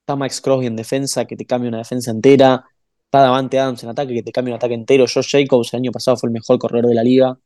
Está 0.00 0.16
Max 0.16 0.40
Crosby 0.40 0.66
en 0.66 0.76
defensa, 0.76 1.24
que 1.24 1.36
te 1.36 1.46
cambia 1.46 1.68
una 1.68 1.78
defensa 1.78 2.10
entera. 2.10 2.64
Está 3.06 3.20
Davante 3.20 3.58
Adams 3.58 3.82
en 3.84 3.90
ataque, 3.90 4.14
que 4.14 4.22
te 4.22 4.32
cambia 4.32 4.52
un 4.54 4.56
ataque 4.56 4.74
entero. 4.74 5.06
Josh 5.12 5.30
Jacobs 5.30 5.72
el 5.72 5.78
año 5.78 5.92
pasado 5.92 6.16
fue 6.16 6.28
el 6.28 6.32
mejor 6.32 6.58
corredor 6.58 6.88
de 6.88 6.94
la 6.94 7.04
liga. 7.04 7.38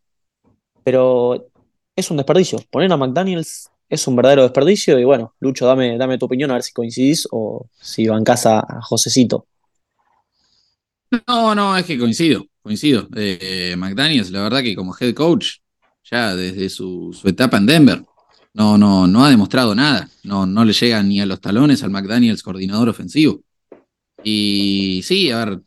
Pero 0.82 1.50
es 1.94 2.10
un 2.10 2.16
desperdicio. 2.16 2.58
Poner 2.70 2.92
a 2.92 2.96
McDaniels 2.96 3.70
es 3.88 4.06
un 4.08 4.16
verdadero 4.16 4.42
desperdicio. 4.42 4.98
Y 4.98 5.04
bueno, 5.04 5.34
Lucho, 5.40 5.66
dame, 5.66 5.96
dame 5.98 6.18
tu 6.18 6.26
opinión 6.26 6.50
a 6.50 6.54
ver 6.54 6.62
si 6.62 6.72
coincidís 6.72 7.28
o 7.30 7.66
si 7.80 8.08
bancás 8.08 8.46
a, 8.46 8.60
a 8.60 8.82
Josecito. 8.82 9.46
No, 11.26 11.54
no, 11.54 11.76
es 11.76 11.86
que 11.86 11.98
coincido, 11.98 12.44
coincido. 12.68 13.08
Eh, 13.16 13.74
McDaniels, 13.78 14.30
la 14.30 14.42
verdad 14.42 14.62
que 14.62 14.76
como 14.76 14.94
head 14.94 15.14
coach, 15.14 15.56
ya 16.04 16.36
desde 16.36 16.68
su, 16.68 17.18
etapa 17.24 17.56
en 17.56 17.66
Denver, 17.66 18.02
no, 18.52 18.76
no, 18.76 19.06
no 19.06 19.24
ha 19.24 19.30
demostrado 19.30 19.74
nada. 19.74 20.08
No, 20.22 20.44
no 20.44 20.64
le 20.64 20.74
llega 20.74 21.02
ni 21.02 21.20
a 21.20 21.26
los 21.26 21.40
talones 21.40 21.82
al 21.82 21.90
McDaniels 21.90 22.42
coordinador 22.42 22.90
ofensivo. 22.90 23.42
Y 24.22 25.00
sí, 25.02 25.30
a 25.30 25.44
ver, 25.44 25.60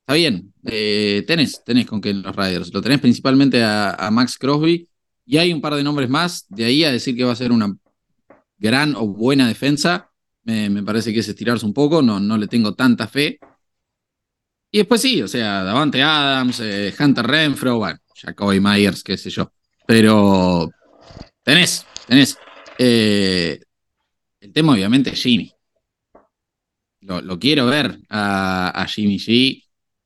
está 0.00 0.14
bien. 0.14 0.52
Eh, 0.64 1.22
tenés, 1.26 1.62
tenés 1.64 1.86
con 1.86 2.00
en 2.04 2.22
los 2.22 2.34
Riders. 2.34 2.72
Lo 2.74 2.82
tenés 2.82 3.00
principalmente 3.00 3.62
a, 3.62 4.08
Max 4.10 4.36
Crosby 4.36 4.88
y 5.24 5.36
hay 5.36 5.52
un 5.52 5.60
par 5.60 5.74
de 5.74 5.84
nombres 5.84 6.08
más, 6.08 6.46
de 6.48 6.64
ahí 6.64 6.82
a 6.82 6.90
decir 6.90 7.14
que 7.16 7.24
va 7.24 7.32
a 7.32 7.36
ser 7.36 7.52
una 7.52 7.72
gran 8.58 8.96
o 8.96 9.06
buena 9.06 9.46
defensa, 9.46 10.10
me, 10.42 10.82
parece 10.82 11.12
que 11.12 11.20
es 11.20 11.28
estirarse 11.28 11.64
un 11.64 11.72
poco, 11.72 12.02
no, 12.02 12.18
no 12.18 12.36
le 12.36 12.48
tengo 12.48 12.74
tanta 12.74 13.06
fe. 13.06 13.38
Y 14.70 14.78
después 14.78 15.00
sí, 15.00 15.20
o 15.20 15.28
sea, 15.28 15.64
Davante 15.64 16.02
Adams, 16.02 16.60
eh, 16.60 16.94
Hunter 16.98 17.26
Renfro, 17.26 17.78
bueno, 17.78 17.98
Jacoby 18.14 18.60
Myers, 18.60 19.02
qué 19.02 19.16
sé 19.16 19.30
yo. 19.30 19.52
Pero 19.86 20.70
tenés, 21.42 21.84
tenés. 22.06 22.38
Eh, 22.78 23.60
el 24.40 24.52
tema 24.52 24.72
obviamente 24.72 25.10
es 25.10 25.22
Jimmy. 25.22 25.52
Lo, 27.00 27.38
quiero 27.40 27.66
ver 27.66 27.98
a, 28.08 28.86
Jimmy 28.88 29.18
G 29.18 29.64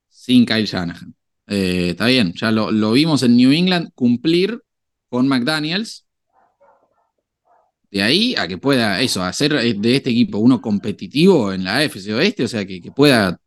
sin 0.09 0.45
Kyle 0.45 0.65
Shanahan. 0.65 1.13
Eh, 1.47 1.89
está 1.91 2.07
bien, 2.07 2.33
ya 2.33 2.51
lo, 2.51 2.71
lo, 2.71 2.93
vimos 2.93 3.21
en 3.21 3.37
New 3.37 3.51
England 3.51 3.91
cumplir 3.93 4.59
con 5.09 5.27
McDaniels. 5.27 6.07
De 7.91 8.01
ahí 8.01 8.35
a 8.35 8.47
que 8.47 8.57
pueda 8.57 8.99
eso, 9.01 9.23
hacer 9.23 9.53
de 9.53 9.95
este 9.95 10.09
equipo 10.09 10.39
uno 10.39 10.59
competitivo 10.59 11.53
en 11.53 11.63
la 11.63 11.77
AFC 11.77 12.09
Oeste, 12.09 12.45
o 12.45 12.47
sea, 12.47 12.65
que, 12.65 12.81
que 12.81 12.91
pueda 12.91 13.39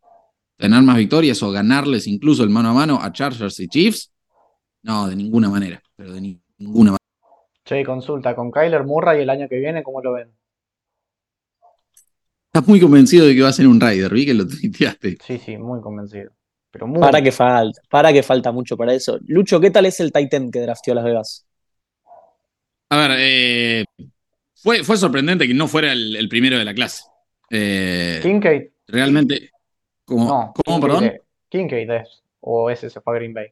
tener 0.59 0.83
más 0.83 0.97
victorias 0.97 1.41
o 1.41 1.51
ganarles 1.51 2.05
incluso 2.05 2.43
el 2.43 2.49
mano 2.49 2.69
a 2.69 2.73
mano 2.73 2.99
a 3.01 3.11
Chargers 3.11 3.59
y 3.61 3.67
Chiefs. 3.67 4.11
No, 4.83 5.07
de 5.07 5.15
ninguna 5.15 5.49
manera, 5.49 5.81
pero 5.95 6.13
de 6.13 6.21
ninguna 6.21 6.91
manera. 6.91 6.97
Che, 7.65 7.83
consulta, 7.85 8.35
con 8.35 8.51
Kyler 8.51 8.83
Murray 8.83 9.21
el 9.21 9.29
año 9.29 9.47
que 9.47 9.57
viene, 9.57 9.83
¿cómo 9.83 10.01
lo 10.01 10.13
ven? 10.13 10.31
Estás 12.47 12.67
muy 12.67 12.79
convencido 12.79 13.25
de 13.25 13.35
que 13.35 13.41
va 13.41 13.49
a 13.49 13.53
ser 13.53 13.67
un 13.67 13.79
Rider, 13.79 14.11
vi 14.11 14.25
que 14.25 14.33
lo 14.33 14.47
tuiteaste. 14.47 15.17
Sí, 15.25 15.37
sí, 15.37 15.57
muy 15.57 15.81
convencido. 15.81 16.31
Para 16.99 17.21
que 17.21 17.31
falta, 17.31 17.81
para 17.89 18.13
que 18.13 18.21
falta 18.21 18.51
mucho 18.51 18.75
para 18.75 18.93
eso. 18.93 19.17
Lucho, 19.27 19.59
¿qué 19.59 19.71
tal 19.71 19.85
es 19.85 19.99
el 19.99 20.11
Titan 20.11 20.51
que 20.51 20.59
drafteó 20.59 20.93
Las 20.93 21.05
Vegas? 21.05 21.47
A 22.89 22.97
ver, 22.97 23.11
eh, 23.19 23.85
fue, 24.55 24.83
fue, 24.83 24.97
sorprendente 24.97 25.47
que 25.47 25.53
no 25.53 25.67
fuera 25.67 25.93
el, 25.93 26.27
primero 26.29 26.57
de 26.57 26.65
la 26.65 26.73
clase. 26.73 27.03
Eh, 27.49 28.19
Kincaid. 28.21 28.63
Realmente. 28.87 29.51
¿Cómo, 30.09 30.53
¿cómo 30.65 30.81
perdón? 30.81 31.13
Kincaid 31.49 31.89
es. 31.91 32.23
O 32.41 32.69
ese 32.69 32.89
se 32.89 32.99
fue 32.99 33.13
a 33.13 33.19
Green 33.19 33.33
Bay. 33.33 33.47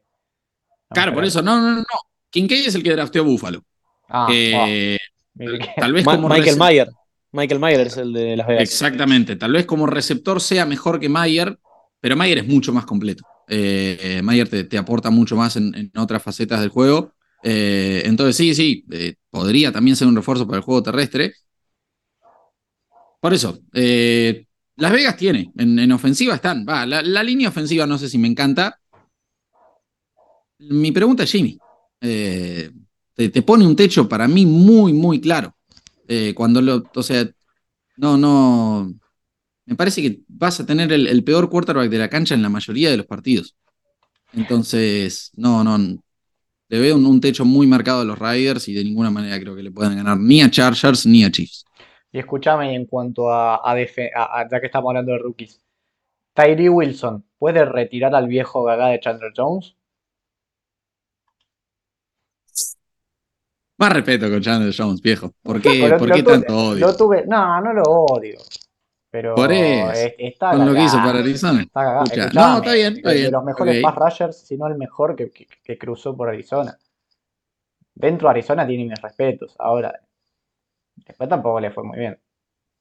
claro, 0.90 1.14
por 1.14 1.24
eso. 1.24 1.42
No, 1.42 1.62
no, 1.62 1.78
no. 1.78 1.86
Kincaid 2.30 2.68
es 2.68 2.76
el 2.76 2.84
que 2.84 2.92
drafteó 2.92 3.24
Buffalo. 3.24 3.64
Ah, 4.10 4.28
Tal 5.76 5.94
vez 5.94 6.04
como 6.04 6.30
Michael 6.30 6.58
Mayer. 6.58 6.88
Michael 7.32 7.60
Mayer 7.60 7.88
es 7.88 7.98
el 7.98 8.14
de 8.14 8.38
Las 8.38 8.48
Vegas. 8.48 8.64
Exactamente. 8.64 9.36
Tal 9.36 9.52
vez 9.52 9.66
como 9.66 9.86
receptor 9.86 10.42
sea 10.42 10.66
mejor 10.66 11.00
que 11.00 11.10
Mayer, 11.10 11.60
pero 12.00 12.16
Mayer 12.16 12.40
es 12.40 12.48
mucho 12.48 12.74
más 12.74 12.86
completo. 12.86 13.24
Eh, 13.48 14.22
Mayer 14.24 14.50
te, 14.50 14.78
aporta 14.78 15.10
mucho 15.10 15.36
más 15.36 15.56
en, 15.56 15.92
otras 15.96 16.24
facetas 16.24 16.62
del 16.62 16.70
juego. 16.70 17.14
Eh, 17.44 18.02
entonces, 18.06 18.36
sí, 18.36 18.56
sí, 18.56 18.86
eh, 18.92 19.16
podría 19.30 19.72
también 19.72 19.96
ser 19.96 20.08
un 20.08 20.16
refuerzo 20.16 20.48
para 20.48 20.58
el 20.58 20.64
juego 20.64 20.82
terrestre. 20.84 21.34
Por 23.20 23.34
eso, 23.34 23.60
Las 24.78 24.92
Vegas 24.92 25.18
tiene, 25.18 25.52
en, 25.58 25.92
ofensiva 25.92 26.36
están. 26.36 26.66
Va, 26.68 26.86
la, 26.86 27.24
línea 27.24 27.50
ofensiva 27.50 27.86
no 27.86 27.98
sé 27.98 28.10
si 28.10 28.18
me 28.18 28.28
encanta. 28.28 28.80
Mi 30.60 30.92
pregunta 30.92 31.24
es 31.24 31.32
Jimmy. 31.32 31.58
te, 32.00 33.42
pone 33.46 33.66
un 33.66 33.76
techo 33.76 34.08
para 34.08 34.28
mí 34.28 34.46
muy, 34.46 34.94
muy 34.94 35.20
claro. 35.20 35.56
cuando 36.36 36.62
lo, 36.62 36.84
o 36.94 37.04
sea, 37.04 37.28
no, 37.98 38.18
no, 38.18 38.94
me 39.68 39.76
parece 39.76 40.02
que 40.02 40.22
vas 40.30 40.60
a 40.62 40.66
tener 40.66 40.92
el, 40.94 41.24
peor 41.26 41.50
quarterback 41.50 41.90
de 41.90 41.98
la 41.98 42.10
cancha 42.10 42.34
en 42.34 42.42
la 42.42 42.50
mayoría 42.50 42.90
de 42.90 42.98
los 42.98 43.06
partidos. 43.06 43.54
Entonces, 44.32 45.32
no, 45.36 45.64
no. 45.64 46.02
Le 46.70 46.80
veo 46.80 46.96
un, 46.96 47.22
techo 47.22 47.44
muy 47.44 47.68
marcado 47.68 48.02
a 48.02 48.06
los 48.06 48.18
Riders 48.18 48.68
y 48.70 48.74
de 48.74 48.84
ninguna 48.84 49.12
manera 49.12 49.40
creo 49.40 49.56
que 49.56 49.64
le 49.64 49.72
puedan 49.72 49.96
ganar 49.96 50.18
ni 50.18 50.42
a 50.42 50.50
Chargers 50.50 51.06
ni 51.06 51.26
a 51.26 51.32
Chiefs. 51.32 51.66
Y 52.12 52.20
escúchame, 52.20 52.74
en 52.74 52.86
cuanto 52.86 53.32
a, 53.32 53.62
ya 54.50 54.60
que 54.60 54.66
estamos 54.66 54.90
hablando 54.90 55.12
de 55.12 55.20
rookies, 55.20 55.62
Tyree 56.34 56.70
Wilson, 56.70 57.26
¿puede 57.38 57.66
retirar 57.66 58.16
al 58.16 58.28
viejo 58.28 58.64
gaga 58.64 58.88
de 58.90 59.00
Chandler 59.00 59.34
Jones? 59.36 59.76
Más 63.80 63.94
respeto 63.94 64.30
con 64.30 64.42
Chandler 64.42 64.74
Jones, 64.76 65.02
viejo. 65.02 65.34
¿Por 65.42 65.62
qué, 65.62 65.96
¿por 65.98 66.12
qué 66.12 66.24
tanto 66.24 66.58
odio? 66.58 66.88
no, 67.28 67.62
no 67.62 67.74
lo 67.74 67.84
odio. 67.84 68.40
Pero 69.10 69.36
Por 69.36 69.52
eso, 69.52 70.14
está 70.18 70.52
con 70.52 70.66
lo 70.66 70.74
que 70.74 70.84
hizo 70.84 70.98
para 70.98 71.20
Arizona. 71.20 71.62
Está 71.62 72.04
no, 72.34 72.58
está 72.58 72.74
bien, 72.74 72.98
está 72.98 73.12
bien. 73.14 73.26
De 73.26 73.32
los 73.32 73.44
mejores 73.44 73.82
pass 73.82 73.96
rushers, 73.96 74.38
si 74.38 74.58
no 74.58 74.68
el 74.68 74.78
mejor 74.78 75.16
que, 75.16 75.32
que, 75.32 75.78
cruzó 75.78 76.16
por 76.16 76.30
Arizona. 76.30 76.78
Dentro 77.96 78.28
de 78.28 78.32
Arizona 78.32 78.68
tiene 78.68 78.84
mis 78.84 79.02
respetos. 79.02 79.56
Ahora, 79.58 80.00
después 81.06 81.30
tampoco 81.30 81.60
le 81.60 81.72
fue 81.72 81.84
muy 81.84 82.00
bien. 82.00 82.20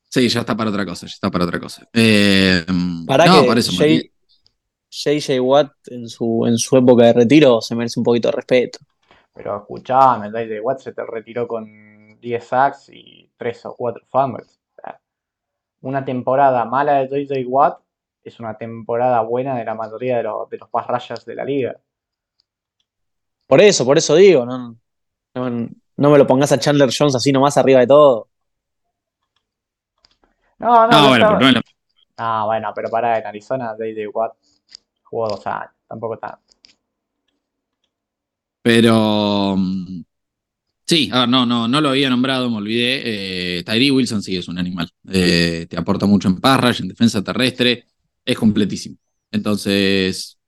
Sí, 0.09 0.29
ya 0.29 0.41
está 0.41 0.57
para 0.57 0.71
otra 0.71 0.87
cosa, 0.87 1.07
ya 1.07 1.13
está 1.13 1.31
para 1.31 1.45
otra 1.45 1.61
cosa. 1.61 1.87
Eh, 1.93 2.65
para 3.07 3.27
no, 3.27 3.43
que 3.53 3.59
eso, 3.59 3.73
JJ 4.89 5.41
Watt 5.41 5.73
en 5.89 6.09
su, 6.09 6.45
en 6.47 6.57
su 6.57 6.77
época 6.77 7.05
de 7.05 7.13
retiro 7.13 7.61
se 7.61 7.75
merece 7.75 8.01
un 8.01 8.05
poquito 8.05 8.29
de 8.29 8.33
respeto. 8.33 8.79
Pero 9.35 9.57
escuchame, 9.57 10.29
JJ 10.29 10.61
Watt 10.63 10.79
se 10.81 10.93
te 10.93 11.05
retiró 11.05 11.47
con 11.47 12.19
10 12.21 12.45
sacks 12.45 12.89
y 12.91 13.31
3 13.37 13.67
o 13.67 13.75
4 13.77 14.05
fumbles 14.09 14.57
una 15.87 16.05
temporada 16.05 16.65
mala 16.65 17.05
de 17.05 17.25
JJ 17.25 17.47
Watt 17.47 17.81
es 18.25 18.41
una 18.41 18.57
temporada 18.59 19.21
buena 19.23 19.57
de 19.57 19.65
la 19.65 19.75
mayoría 19.75 20.17
de 20.17 20.25
los, 20.25 20.49
de 20.51 20.59
los 20.59 20.69
pass 20.69 20.87
rayas 20.87 21.25
de 21.25 21.35
la 21.35 21.45
liga. 21.45 21.77
Por 23.47 23.61
eso, 23.61 23.85
por 23.85 23.97
eso 23.97 24.17
digo, 24.17 24.45
no, 24.45 24.77
no, 25.35 25.69
me 25.97 26.19
lo 26.19 26.27
pongas 26.27 26.53
a 26.53 26.59
Chandler 26.59 26.91
Jones 26.97 27.15
así 27.15 27.33
nomás 27.33 27.57
arriba 27.57 27.81
de 27.81 27.87
todo. 27.87 28.29
No, 30.59 30.87
no, 30.87 30.91
no, 30.91 31.09
bueno, 31.09 31.39
pero 31.39 31.63
no, 32.19 32.47
bueno, 32.47 32.73
pero 32.75 32.89
para 32.89 33.19
en 33.19 33.27
Arizona, 33.27 33.75
JJ 33.79 34.09
Watt 34.13 34.33
jugó 35.03 35.29
dos 35.29 35.47
años, 35.47 35.73
tampoco 35.87 36.19
tanto. 36.19 36.41
Pero 38.63 39.55
mm, 39.57 40.03
Sí, 40.89 41.11
a 41.13 41.21
ver, 41.21 41.29
no, 41.29 41.45
no, 41.45 41.67
no 41.67 41.81
lo 41.81 41.89
había 41.89 42.09
nombrado, 42.09 42.49
me 42.49 42.59
olvidé. 42.59 43.59
Eh, 43.59 43.65
Tyree 43.65 43.91
Wilson 43.91 44.23
sí 44.23 44.37
es 44.37 44.47
un 44.47 44.57
animal. 44.57 44.89
Eh, 45.11 45.67
te 45.69 45.77
aporta 45.77 46.07
mucho 46.07 46.29
en 46.29 46.41
pass 46.41 46.79
en 46.81 46.89
defensa 46.89 47.25
terrestre, 47.25 47.87
es 48.25 48.39
completísimo. 48.39 48.97
Entonces, 49.33 50.39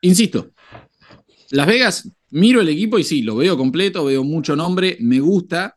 insisto, 0.00 0.50
Las 1.50 1.68
Vegas, 1.68 2.10
miro 2.30 2.60
el 2.60 2.68
equipo 2.68 2.98
y 2.98 3.04
sí, 3.04 3.22
lo 3.22 3.36
veo 3.36 3.56
completo, 3.56 4.04
veo 4.04 4.24
mucho 4.24 4.56
nombre, 4.56 4.96
me 5.00 5.20
gusta. 5.20 5.76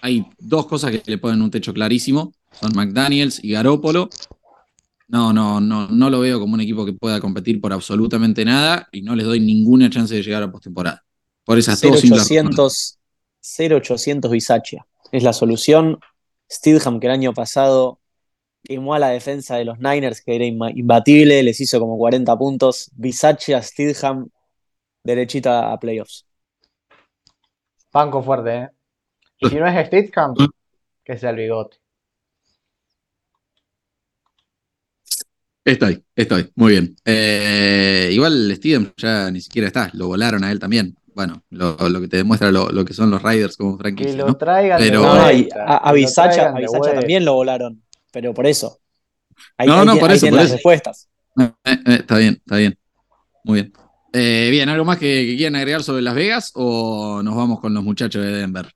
Hay 0.00 0.24
dos 0.38 0.66
cosas 0.66 0.90
que 0.90 1.02
le 1.06 1.18
ponen 1.18 1.42
un 1.42 1.50
techo 1.50 1.74
clarísimo, 1.74 2.32
son 2.52 2.72
McDaniels 2.74 3.42
y 3.42 3.50
Garópolo. 3.50 4.08
No, 5.08 5.32
no, 5.32 5.60
no, 5.60 5.88
no 5.88 6.10
lo 6.10 6.20
veo 6.20 6.38
como 6.38 6.54
un 6.54 6.60
equipo 6.60 6.84
que 6.84 6.92
pueda 6.92 7.20
competir 7.20 7.60
por 7.60 7.72
absolutamente 7.72 8.44
nada 8.44 8.88
y 8.92 9.00
no 9.00 9.16
les 9.16 9.26
doy 9.26 9.40
ninguna 9.40 9.88
chance 9.88 10.14
de 10.14 10.22
llegar 10.22 10.42
a 10.42 10.52
postemporada. 10.52 11.02
Por 11.44 11.58
esas 11.58 11.82
0800, 11.82 12.98
0800 13.58 14.30
Bisaccia. 14.30 14.86
Es 15.10 15.22
la 15.22 15.32
solución. 15.32 15.98
Steedham, 16.50 17.00
que 17.00 17.06
el 17.06 17.12
año 17.12 17.32
pasado 17.32 18.00
quemó 18.62 18.94
a 18.94 18.98
la 18.98 19.08
defensa 19.08 19.56
de 19.56 19.64
los 19.64 19.78
Niners, 19.78 20.20
que 20.20 20.36
era 20.36 20.44
imbatible, 20.44 21.42
les 21.42 21.60
hizo 21.60 21.80
como 21.80 21.96
40 21.96 22.36
puntos. 22.36 22.90
Bisaccia, 22.94 23.62
Steedham, 23.62 24.28
derechita 25.10 25.72
a 25.72 25.78
playoffs. 25.78 26.26
Banco 27.92 28.22
fuerte, 28.22 28.56
¿eh? 28.56 28.68
Y 29.38 29.48
si 29.48 29.56
no 29.56 29.66
es 29.66 29.86
Steedham, 29.86 30.34
que 31.04 31.16
sea 31.16 31.30
el 31.30 31.36
bigote. 31.36 31.78
Estoy, 35.64 36.02
estoy, 36.16 36.50
muy 36.54 36.72
bien. 36.72 36.96
Eh, 37.04 38.10
igual 38.12 38.52
Steedham 38.56 38.92
ya 38.96 39.30
ni 39.30 39.40
siquiera 39.40 39.68
está, 39.68 39.90
lo 39.92 40.08
volaron 40.08 40.44
a 40.44 40.50
él 40.50 40.58
también 40.58 40.96
bueno, 41.18 41.42
lo, 41.50 42.00
que 42.00 42.06
te 42.06 42.18
demuestra 42.18 42.52
lo, 42.52 42.84
que 42.84 42.94
son 42.94 43.10
los 43.10 43.20
Riders 43.20 43.56
como 43.56 43.76
franquicia. 43.76 44.12
Que 44.12 44.18
lo 44.18 44.36
traigan 44.36 44.78
pero, 44.78 45.04
a, 45.04 45.92
Bisacha, 45.92 46.54
también 46.94 47.24
lo 47.24 47.32
volaron, 47.34 47.82
pero 48.12 48.32
por 48.32 48.46
eso. 48.46 48.78
no, 49.66 49.84
no, 49.84 49.96
por 49.96 50.12
eso, 50.12 50.28
por 50.28 50.36
las 50.36 50.52
respuestas. 50.52 51.08
Eh, 51.36 51.50
eh, 51.64 51.96
está 51.98 52.18
bien, 52.18 52.34
está 52.34 52.56
bien. 52.58 52.78
Muy 53.42 53.62
bien. 53.62 53.72
Eh, 54.12 54.48
bien, 54.50 54.68
¿algo 54.68 54.84
más 54.84 54.98
que, 54.98 55.34
quieran 55.36 55.56
agregar 55.56 55.82
sobre 55.82 56.02
Las 56.02 56.14
Vegas 56.14 56.52
o 56.54 57.22
nos 57.22 57.34
vamos 57.36 57.60
con 57.60 57.74
los 57.74 57.84
muchachos 57.84 58.22
de 58.22 58.32
Denver? 58.32 58.72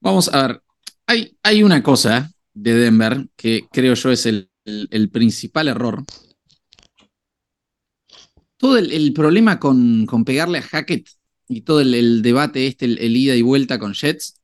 Vamos 0.00 0.32
a 0.32 0.46
ver. 0.46 0.62
Hay, 1.06 1.36
hay 1.42 1.62
una 1.62 1.82
cosa 1.82 2.30
de 2.54 2.74
Denver 2.74 3.26
que 3.36 3.66
creo 3.70 3.94
yo 3.94 4.10
es 4.10 4.26
el, 4.26 4.50
el 4.64 5.10
principal 5.10 5.68
error 5.68 6.04
todo 8.60 8.76
el, 8.76 9.12
problema 9.14 9.58
con, 9.58 10.06
pegarle 10.26 10.58
a 10.58 10.62
Hackett 10.62 11.08
y 11.48 11.62
todo 11.62 11.80
el, 11.80 12.20
debate 12.20 12.66
este, 12.66 12.84
el, 12.84 13.16
ida 13.16 13.34
y 13.34 13.40
vuelta 13.40 13.78
con 13.78 13.94
Jets, 13.94 14.38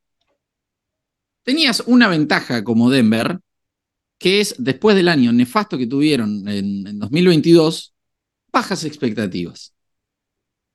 tenías 1.43 1.83
una 1.85 2.07
ventaja 2.07 2.63
como 2.63 2.89
Denver, 2.89 3.39
que 4.17 4.41
es 4.41 4.55
después 4.57 4.95
del 4.95 5.09
año 5.09 5.31
nefasto 5.31 5.77
que 5.77 5.85
tuvieron 5.85 6.47
en, 6.47 6.97
2022, 6.97 7.93
bajas 8.51 8.83
expectativas. 8.83 9.73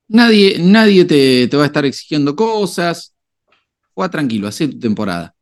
Nadie, 0.08 0.58
nadie 0.58 1.04
te, 1.04 1.48
te 1.48 1.56
va 1.56 1.64
a 1.64 1.66
estar 1.66 1.84
exigiendo 1.84 2.36
cosas. 2.36 3.14
Juega 3.94 4.10
tranquilo, 4.10 4.48
hace 4.48 4.68
tu 4.68 4.78
temporada. 4.78 5.34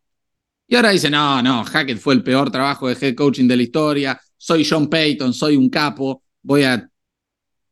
Y 0.66 0.77
ahora 0.77 0.90
dice, 0.90 1.11
no, 1.11 1.43
no, 1.43 1.64
Hackett 1.64 1.99
fue 1.99 2.14
el 2.14 2.23
peor 2.23 2.51
trabajo 2.51 2.88
de 2.88 2.97
head 3.01 3.16
coaching 3.16 3.49
de 3.49 3.57
la 3.57 3.62
historia. 3.64 4.21
Soy 4.37 4.64
John 4.64 4.88
Payton, 4.88 5.35
soy 5.35 5.57
un 5.57 5.69
capo, 5.69 6.23
voy 6.43 6.62
a 6.62 6.88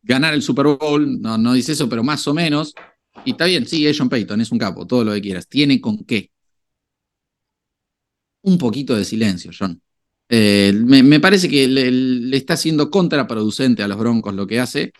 ganar 0.03 0.35
el 0.35 0.42
Super 0.42 0.66
Bowl. 0.66 1.21
No, 1.21 1.38
no 1.38 1.53
dice 1.53 1.73
eso, 1.73 1.88
pero 1.88 2.03
más 2.03 2.27
o 2.27 2.35
menos. 2.35 2.75
Y 3.25 3.33
está 3.33 3.44
bien, 3.44 3.66
sí, 3.66 3.87
es 3.87 3.97
John 3.97 4.09
Payton, 4.09 4.40
es 4.40 4.51
un 4.51 4.59
capo, 4.59 4.87
todo 4.87 5.05
lo 5.05 5.12
que 5.12 5.21
quieras. 5.21 5.47
Tiene 5.49 5.81
con 5.81 6.05
qué. 6.05 6.31
Un 8.42 8.59
poquito 8.59 8.97
de 8.97 9.05
silencio, 9.05 9.53
John. 9.57 9.81
Eh, 10.29 10.73
me, 10.75 11.21
parece 11.21 11.49
que 11.49 11.67
le, 11.67 12.37
está 12.37 12.57
siendo 12.57 12.91
contraproducente 12.91 13.83
a 13.83 13.88
los 13.88 13.99
Broncos 13.99 14.35
lo 14.35 14.47
que 14.47 14.61
hace. 14.61 14.93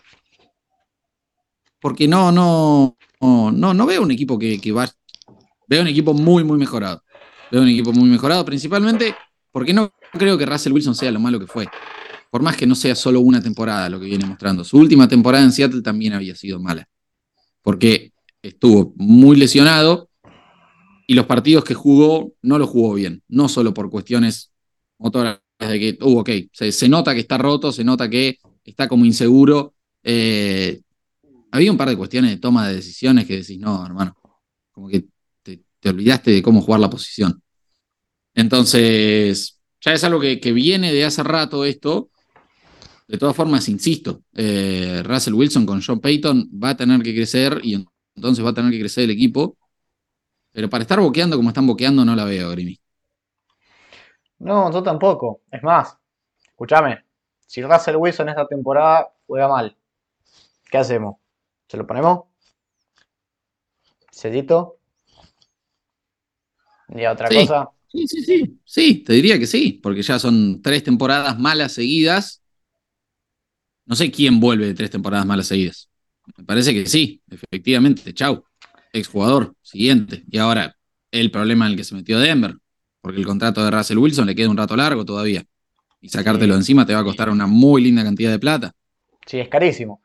Porque 1.79 2.07
no, 2.07 2.31
no, 2.31 2.97
no, 3.21 3.73
no, 3.73 3.85
veo 3.85 4.01
un 4.01 4.11
equipo 4.11 4.37
que, 4.37 4.59
va. 4.71 4.89
Veo 5.67 5.81
un 5.81 5.87
equipo 5.87 6.13
muy, 6.13 6.43
muy 6.43 6.57
mejorado. 6.57 7.03
Veo 7.51 7.61
un 7.61 7.69
equipo 7.69 7.93
muy 7.93 8.09
mejorado, 8.09 8.43
principalmente 8.43 9.15
porque 9.51 9.73
no 9.73 9.91
creo 10.11 10.37
que 10.37 10.45
Russell 10.45 10.73
Wilson 10.73 10.95
sea 10.95 11.11
lo 11.11 11.19
malo 11.19 11.39
que 11.39 11.47
fue. 11.47 11.67
Por 12.31 12.43
más 12.43 12.55
que 12.55 12.67
no 12.67 12.75
sea 12.75 12.95
solo 12.95 13.21
una 13.21 13.41
temporada 13.41 13.89
lo 13.89 13.99
que 13.99 14.05
viene 14.05 14.25
mostrando. 14.25 14.63
Su 14.63 14.77
última 14.77 15.07
temporada 15.07 15.43
en 15.43 15.51
Seattle 15.51 15.81
también 15.81 16.13
había 16.13 16.35
sido 16.35 16.59
mala. 16.59 16.87
Porque 17.61 18.11
estuvo 18.41 18.93
muy 18.97 19.35
lesionado 19.37 20.09
y 21.07 21.15
los 21.15 21.25
partidos 21.25 21.63
que 21.63 21.73
jugó 21.73 22.33
no 22.41 22.59
los 22.59 22.69
jugó 22.69 22.93
bien. 22.93 23.23
No 23.27 23.49
solo 23.49 23.73
por 23.73 23.89
cuestiones 23.89 24.51
motoras 24.99 25.39
de 25.59 25.79
que, 25.79 25.97
uh, 26.01 26.19
ok, 26.19 26.29
se, 26.51 26.89
nota 26.89 27.13
que 27.13 27.21
está 27.21 27.37
roto, 27.37 27.71
se 27.71 27.83
nota 27.83 28.09
que 28.09 28.37
está 28.63 28.87
como 28.87 29.05
inseguro. 29.05 29.75
Eh, 30.03 30.81
había 31.51 31.71
un 31.71 31.77
par 31.77 31.89
de 31.89 31.97
cuestiones 31.97 32.31
de 32.31 32.37
toma 32.37 32.67
de 32.67 32.75
decisiones 32.75 33.25
que 33.25 33.37
decís, 33.37 33.59
no, 33.59 33.85
hermano, 33.85 34.15
como 34.71 34.87
que 34.87 35.05
te, 35.41 35.63
te 35.79 35.89
olvidaste 35.89 36.31
de 36.31 36.41
cómo 36.41 36.61
jugar 36.61 36.79
la 36.79 36.89
posición. 36.89 37.41
Entonces, 38.35 39.59
ya 39.81 39.93
es 39.93 40.03
algo 40.03 40.19
que, 40.19 40.39
que, 40.39 40.53
viene 40.53 40.93
de 40.93 41.05
hace 41.05 41.23
rato 41.23 41.65
esto. 41.65 42.11
De 43.07 43.17
todas 43.17 43.35
formas, 43.35 43.67
insisto, 43.69 44.23
eh, 44.35 45.01
Russell 45.03 45.33
Wilson 45.33 45.65
con 45.65 45.81
John 45.81 45.99
Payton 45.99 46.49
va 46.63 46.69
a 46.69 46.77
tener 46.77 47.01
que 47.01 47.13
crecer 47.15 47.59
y 47.63 47.85
entonces 48.15 48.45
va 48.45 48.51
a 48.51 48.53
tener 48.53 48.71
que 48.71 48.79
crecer 48.79 49.05
el 49.05 49.11
equipo. 49.11 49.57
Pero 50.51 50.69
para 50.69 50.83
estar 50.83 50.99
boqueando 50.99 51.35
como 51.37 51.49
están 51.49 51.67
boqueando, 51.67 52.05
no 52.05 52.15
la 52.15 52.25
veo, 52.25 52.51
Grimi. 52.51 52.78
No, 54.39 54.71
yo 54.71 54.81
tampoco. 54.83 55.41
Es 55.51 55.63
más, 55.63 55.97
escúchame, 56.47 57.03
si 57.45 57.61
Russell 57.61 57.95
Wilson 57.97 58.29
esta 58.29 58.47
temporada 58.47 59.13
juega 59.27 59.47
mal, 59.47 59.77
¿qué 60.71 60.77
hacemos? 60.77 61.17
¿Se 61.67 61.77
lo 61.77 61.85
ponemos? 61.85 62.25
¿Sellito? 64.11 64.79
¿Y 66.89 67.05
otra 67.05 67.29
sí. 67.29 67.35
cosa? 67.35 67.69
Sí, 67.91 68.07
sí, 68.07 68.23
sí. 68.23 68.59
Sí, 68.63 68.95
te 69.03 69.13
diría 69.13 69.39
que 69.39 69.47
sí, 69.47 69.79
porque 69.81 70.01
ya 70.01 70.19
son 70.19 70.61
tres 70.61 70.83
temporadas 70.83 71.39
malas 71.39 71.73
seguidas. 71.73 72.43
No 73.85 73.95
sé 73.95 74.11
quién 74.11 74.39
vuelve 74.39 74.67
de 74.67 74.73
tres 74.75 74.91
temporadas 74.91 75.25
malas 75.25 75.47
seguidas. 75.47 75.89
Me 76.37 76.43
parece 76.43 76.73
que 76.73 76.85
sí, 76.85 77.21
efectivamente. 77.29 78.13
Chau. 78.13 78.43
Exjugador, 78.93 79.55
siguiente. 79.61 80.23
Y 80.29 80.37
ahora, 80.37 80.75
el 81.11 81.31
problema 81.31 81.65
en 81.65 81.71
el 81.71 81.77
que 81.77 81.83
se 81.83 81.95
metió 81.95 82.19
Denver, 82.19 82.55
porque 83.01 83.19
el 83.19 83.25
contrato 83.25 83.63
de 83.63 83.71
Russell 83.71 83.97
Wilson 83.97 84.25
le 84.25 84.35
queda 84.35 84.49
un 84.49 84.57
rato 84.57 84.75
largo 84.75 85.05
todavía. 85.05 85.43
Y 86.01 86.09
sacártelo 86.09 86.53
sí. 86.53 86.59
encima 86.59 86.85
te 86.85 86.93
va 86.93 87.01
a 87.01 87.03
costar 87.03 87.29
una 87.29 87.47
muy 87.47 87.83
linda 87.83 88.03
cantidad 88.03 88.31
de 88.31 88.39
plata. 88.39 88.73
Sí, 89.25 89.39
es 89.39 89.49
carísimo. 89.49 90.01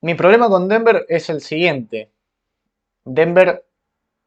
Mi 0.00 0.14
problema 0.14 0.48
con 0.48 0.68
Denver 0.68 1.04
es 1.08 1.28
el 1.28 1.40
siguiente. 1.40 2.12
Denver 3.04 3.64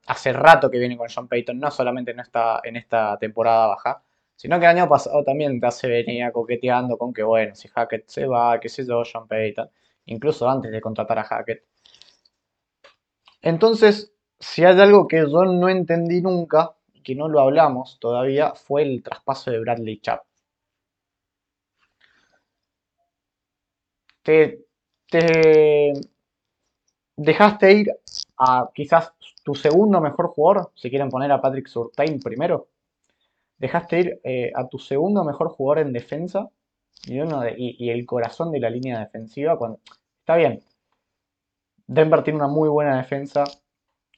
hace 0.08 0.34
rato 0.34 0.70
que 0.70 0.80
viene 0.80 0.98
con 0.98 1.10
Sean 1.10 1.28
Payton, 1.28 1.60
no 1.60 1.72
solamente 1.72 2.12
en 2.12 2.20
esta, 2.20 2.60
en 2.64 2.76
esta 2.76 3.18
temporada 3.18 3.68
baja, 3.68 4.04
sino 4.36 4.60
que 4.60 4.66
el 4.66 4.78
año 4.78 4.90
pasado 4.90 5.24
también 5.24 5.62
se 5.72 5.88
venía 5.88 6.32
coqueteando 6.32 6.98
con 6.98 7.14
que, 7.14 7.24
bueno, 7.24 7.56
si 7.56 7.68
Hackett 7.68 8.08
se 8.08 8.26
va, 8.26 8.60
qué 8.60 8.70
sé 8.70 8.86
yo, 8.86 9.06
Sean 9.06 9.28
Payton, 9.28 9.70
incluso 10.06 10.50
antes 10.50 10.72
de 10.72 10.82
contratar 10.82 11.20
a 11.20 11.24
Hackett. 11.24 11.64
Entonces, 13.42 14.12
si 14.40 14.64
hay 14.66 14.80
algo 14.80 15.08
que 15.08 15.20
yo 15.20 15.46
no 15.46 15.70
entendí 15.70 16.22
nunca, 16.22 16.72
que 17.04 17.16
no 17.16 17.28
lo 17.30 17.40
hablamos 17.42 18.00
todavía, 18.00 18.54
fue 18.56 18.84
el 18.84 19.04
traspaso 19.04 19.52
de 19.52 19.60
Bradley 19.60 20.00
Chubb. 20.00 20.22
Te, 24.24 24.66
te 25.10 25.94
dejaste 27.16 27.74
ir 27.74 27.92
a 28.38 28.70
quizás 28.74 29.14
tu 29.44 29.56
segundo 29.56 30.02
mejor 30.02 30.28
jugador, 30.30 30.72
si 30.76 30.90
quieren 30.90 31.10
poner 31.10 31.32
a 31.32 31.42
Patrick 31.42 31.68
Surtain 31.68 32.20
primero. 32.20 32.68
Dejaste 33.58 34.00
ir 34.00 34.22
eh, 34.24 34.52
a 34.56 34.68
tu 34.68 34.80
segundo 34.80 35.24
mejor 35.24 35.50
jugador 35.50 35.86
en 35.86 35.94
defensa 35.94 36.50
y, 37.06 37.90
el 37.90 38.06
corazón 38.06 38.52
de 38.52 38.60
la 38.60 38.70
línea 38.70 39.00
defensiva. 39.00 39.58
Cuando, 39.58 39.80
está 40.20 40.36
bien, 40.36 40.64
Denver 41.88 42.24
tiene 42.24 42.38
una 42.38 42.48
muy 42.48 42.70
buena 42.70 42.98
defensa 42.98 43.44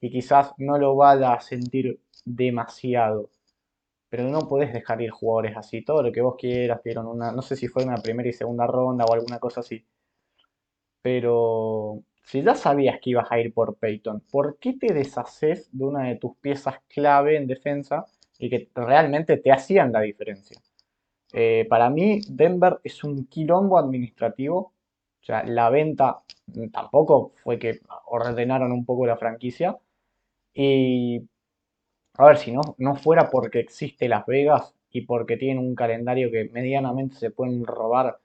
y 0.04 0.10
quizás 0.12 0.52
no 0.58 0.78
lo 0.78 0.98
vaya 0.98 1.32
a 1.32 1.40
sentir 1.40 1.98
demasiado. 2.26 3.30
Pero 4.10 4.26
no 4.26 4.50
podés 4.50 4.74
dejar 4.74 5.02
ir 5.02 5.12
jugadores 5.12 5.56
así. 5.56 5.82
Todo 5.82 6.04
lo 6.04 6.12
que 6.12 6.20
vos 6.20 6.36
quieras, 6.38 6.82
dieron 6.84 7.08
una. 7.08 7.32
No 7.32 7.42
sé 7.42 7.56
si 7.56 7.70
fue 7.70 7.86
una 7.86 7.96
primera 7.96 8.28
y 8.28 8.34
segunda 8.34 8.68
ronda 8.68 9.06
o 9.06 9.14
alguna 9.14 9.40
cosa 9.40 9.62
así. 9.62 9.86
Pero 11.02 12.04
si 12.22 12.42
ya 12.44 12.56
sabías 12.56 13.00
que 13.02 13.12
ibas 13.12 13.32
a 13.32 13.40
ir 13.40 13.54
por 13.54 13.78
Peyton, 13.78 14.22
¿por 14.30 14.58
qué 14.60 14.74
te 14.74 14.94
deshaces 14.94 15.70
de 15.72 15.86
una 15.86 16.10
de 16.10 16.18
tus 16.18 16.36
piezas 16.36 16.76
clave 16.90 17.38
en 17.38 17.48
defensa 17.48 18.06
y 18.38 18.50
que 18.50 18.70
realmente 18.76 19.38
te 19.38 19.54
hacían 19.54 19.94
la 19.94 20.02
diferencia? 20.02 20.60
Eh, 21.32 21.66
para 21.70 21.90
mí, 21.90 22.20
Denver 22.28 22.80
es 22.84 23.06
un 23.06 23.26
quilombo 23.28 23.78
administrativo. 23.80 24.58
O 25.22 25.26
sea, 25.26 25.44
la 25.46 25.70
venta 25.70 26.24
tampoco 26.74 27.32
fue 27.42 27.58
que 27.58 27.80
ordenaron 28.08 28.74
un 28.74 28.84
poco 28.86 29.06
la 29.06 29.16
franquicia. 29.16 29.78
Y 30.54 31.22
a 32.18 32.26
ver, 32.28 32.38
si 32.38 32.52
no, 32.52 32.62
no 32.78 32.96
fuera 32.96 33.30
porque 33.30 33.60
existe 33.60 34.08
Las 34.08 34.26
Vegas 34.26 34.76
y 34.92 35.02
porque 35.02 35.38
tienen 35.38 35.60
un 35.60 35.76
calendario 35.76 36.32
que 36.32 36.50
medianamente 36.52 37.16
se 37.16 37.32
pueden 37.32 37.66
robar 37.66 38.20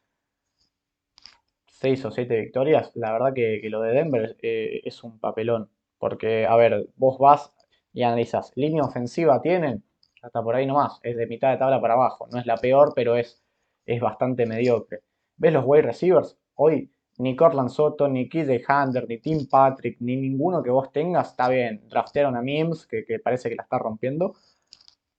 6 1.67 2.05
o 2.05 2.11
7 2.11 2.41
victorias, 2.41 2.91
la 2.95 3.13
verdad 3.13 3.33
que, 3.35 3.61
que 3.63 3.71
lo 3.71 3.81
de 3.81 3.93
Denver 3.93 4.37
eh, 4.43 4.81
es 4.85 5.03
un 5.05 5.19
papelón. 5.19 5.71
Porque, 5.99 6.47
a 6.47 6.57
ver, 6.57 6.89
vos 6.97 7.19
vas 7.19 7.53
y 7.93 8.03
analizas, 8.03 8.53
línea 8.57 8.83
ofensiva 8.85 9.41
tienen, 9.41 9.85
hasta 10.23 10.43
por 10.43 10.55
ahí 10.55 10.67
nomás, 10.67 11.01
es 11.03 11.17
de 11.17 11.27
mitad 11.27 11.51
de 11.51 11.59
tabla 11.59 11.81
para 11.81 11.95
abajo. 11.95 12.29
No 12.31 12.39
es 12.39 12.47
la 12.47 12.57
peor, 12.57 12.93
pero 12.95 13.17
es, 13.17 13.43
es 13.87 14.01
bastante 14.01 14.47
mediocre. 14.47 15.01
¿Ves 15.37 15.53
los 15.53 15.65
wide 15.67 15.83
receivers? 15.83 16.37
Hoy 16.55 16.91
ni 17.19 17.35
Cortland 17.37 17.69
Soto, 17.71 18.09
ni 18.09 18.29
KJ 18.29 18.65
Hunter, 18.69 19.07
ni 19.09 19.19
Tim 19.19 19.47
Patrick, 19.49 20.01
ni 20.01 20.17
ninguno 20.17 20.63
que 20.63 20.71
vos 20.71 20.93
tengas, 20.93 21.31
está 21.31 21.49
bien. 21.49 21.89
Draftearon 21.89 22.37
a 22.37 22.43
Mims, 22.43 22.87
que, 22.87 23.05
parece 23.23 23.49
que 23.49 23.57
la 23.57 23.65
está 23.65 23.79
rompiendo. 23.79 24.35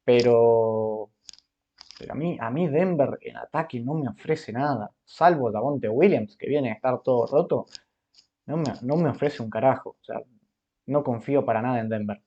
Pero, 0.04 1.12
pero 2.00 2.14
a 2.14 2.16
mí, 2.16 2.38
a 2.40 2.50
mí 2.50 2.68
Denver 2.68 3.20
en 3.22 3.38
ataque 3.38 3.80
no 3.82 3.96
me 3.96 4.10
ofrece 4.10 4.52
nada. 4.54 4.92
Salvo 5.04 5.52
Davonte 5.52 5.90
Williams, 5.90 6.38
que 6.38 6.48
viene 6.48 6.72
a 6.72 6.74
estar 6.74 7.02
todo 7.02 7.28
roto. 7.28 7.66
No 8.46 8.58
me, 8.58 8.74
no 8.82 8.96
me 8.96 9.10
ofrece 9.10 9.44
un 9.44 9.50
carajo. 9.50 9.98
O 10.02 10.04
sea, 10.04 10.22
no 10.88 11.04
confío 11.04 11.46
para 11.46 11.62
nada 11.62 11.80
en 11.82 11.90
Denver. 11.90 12.22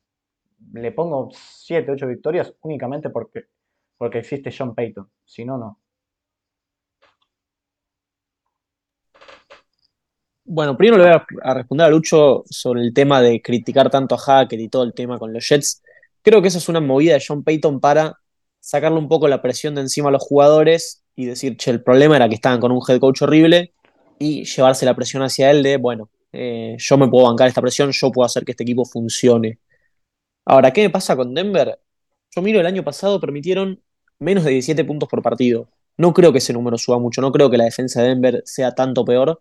Le 0.72 0.92
pongo 0.92 1.30
7, 1.32 1.92
8 1.92 2.06
victorias 2.06 2.54
únicamente 2.60 3.10
porque, 3.10 3.46
porque 3.96 4.18
existe 4.18 4.54
John 4.56 4.74
Payton. 4.74 5.10
Si 5.24 5.44
no, 5.44 5.58
no. 5.58 5.81
Bueno, 10.54 10.76
primero 10.76 11.02
le 11.02 11.10
voy 11.10 11.22
a 11.44 11.54
responder 11.54 11.86
a 11.86 11.88
Lucho 11.88 12.44
sobre 12.50 12.82
el 12.82 12.92
tema 12.92 13.22
de 13.22 13.40
criticar 13.40 13.88
tanto 13.88 14.16
a 14.16 14.18
Hackett 14.18 14.60
y 14.60 14.68
todo 14.68 14.82
el 14.82 14.92
tema 14.92 15.18
con 15.18 15.32
los 15.32 15.48
Jets. 15.48 15.82
Creo 16.20 16.42
que 16.42 16.48
eso 16.48 16.58
es 16.58 16.68
una 16.68 16.78
movida 16.78 17.14
de 17.14 17.24
John 17.26 17.42
Payton 17.42 17.80
para 17.80 18.18
sacarle 18.60 18.98
un 18.98 19.08
poco 19.08 19.28
la 19.28 19.40
presión 19.40 19.74
de 19.74 19.80
encima 19.80 20.10
a 20.10 20.12
los 20.12 20.22
jugadores 20.22 21.04
y 21.16 21.24
decir, 21.24 21.56
che, 21.56 21.70
el 21.70 21.82
problema 21.82 22.16
era 22.16 22.28
que 22.28 22.34
estaban 22.34 22.60
con 22.60 22.70
un 22.70 22.82
head 22.86 23.00
coach 23.00 23.22
horrible 23.22 23.72
y 24.18 24.44
llevarse 24.44 24.84
la 24.84 24.94
presión 24.94 25.22
hacia 25.22 25.50
él 25.50 25.62
de, 25.62 25.78
bueno, 25.78 26.10
eh, 26.32 26.76
yo 26.78 26.98
me 26.98 27.08
puedo 27.08 27.24
bancar 27.28 27.48
esta 27.48 27.62
presión, 27.62 27.90
yo 27.90 28.12
puedo 28.12 28.26
hacer 28.26 28.44
que 28.44 28.50
este 28.52 28.64
equipo 28.64 28.84
funcione. 28.84 29.58
Ahora, 30.44 30.70
¿qué 30.70 30.82
me 30.82 30.90
pasa 30.90 31.16
con 31.16 31.32
Denver? 31.32 31.80
Yo 32.30 32.42
miro 32.42 32.60
el 32.60 32.66
año 32.66 32.84
pasado, 32.84 33.18
permitieron 33.20 33.80
menos 34.18 34.44
de 34.44 34.50
17 34.50 34.84
puntos 34.84 35.08
por 35.08 35.22
partido. 35.22 35.70
No 35.96 36.12
creo 36.12 36.30
que 36.30 36.38
ese 36.38 36.52
número 36.52 36.76
suba 36.76 36.98
mucho, 36.98 37.22
no 37.22 37.32
creo 37.32 37.48
que 37.48 37.56
la 37.56 37.64
defensa 37.64 38.02
de 38.02 38.08
Denver 38.08 38.42
sea 38.44 38.74
tanto 38.74 39.02
peor. 39.06 39.40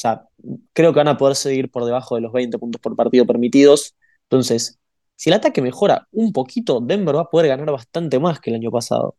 O 0.00 0.02
sea, 0.02 0.26
creo 0.72 0.94
que 0.94 0.98
van 0.98 1.08
a 1.08 1.18
poder 1.18 1.36
seguir 1.36 1.70
por 1.70 1.84
debajo 1.84 2.14
de 2.14 2.22
los 2.22 2.32
20 2.32 2.58
puntos 2.58 2.80
por 2.80 2.96
partido 2.96 3.26
permitidos. 3.26 3.94
Entonces, 4.22 4.78
si 5.14 5.28
el 5.28 5.34
ataque 5.34 5.60
mejora 5.60 6.08
un 6.12 6.32
poquito, 6.32 6.80
Denver 6.80 7.14
va 7.16 7.22
a 7.22 7.30
poder 7.30 7.48
ganar 7.48 7.70
bastante 7.70 8.18
más 8.18 8.40
que 8.40 8.48
el 8.48 8.56
año 8.56 8.70
pasado. 8.70 9.16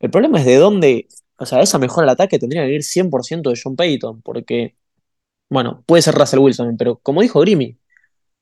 El 0.00 0.10
problema 0.10 0.40
es 0.40 0.46
de 0.46 0.56
dónde, 0.56 1.06
o 1.38 1.46
sea, 1.46 1.60
esa 1.62 1.78
mejora 1.78 2.06
del 2.06 2.14
ataque 2.14 2.40
tendría 2.40 2.64
que 2.66 2.74
ir 2.74 2.82
100% 2.82 3.50
de 3.50 3.60
John 3.62 3.76
Payton, 3.76 4.22
porque 4.22 4.74
bueno, 5.48 5.84
puede 5.86 6.02
ser 6.02 6.16
Russell 6.16 6.40
Wilson, 6.40 6.76
pero 6.76 6.98
como 6.98 7.22
dijo 7.22 7.40
Grimmy, 7.40 7.78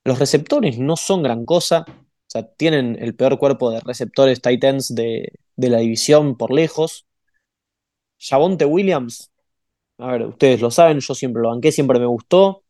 los 0.05 0.19
receptores 0.19 0.79
no 0.79 0.97
son 0.97 1.23
gran 1.23 1.45
cosa. 1.45 1.85
O 1.87 2.29
sea, 2.29 2.47
tienen 2.47 2.97
el 2.99 3.15
peor 3.15 3.37
cuerpo 3.39 3.71
de 3.71 3.81
receptores 3.81 4.41
Titans 4.41 4.95
de, 4.95 5.33
de 5.57 5.69
la 5.69 5.79
división 5.79 6.37
por 6.37 6.51
lejos. 6.51 7.05
Javonte 8.19 8.65
Williams, 8.65 9.31
a 9.97 10.11
ver, 10.11 10.23
ustedes 10.27 10.61
lo 10.61 10.71
saben, 10.71 10.99
yo 10.99 11.15
siempre 11.15 11.41
lo 11.41 11.49
banqué, 11.49 11.71
siempre 11.71 11.99
me 11.99 12.05
gustó. 12.05 12.63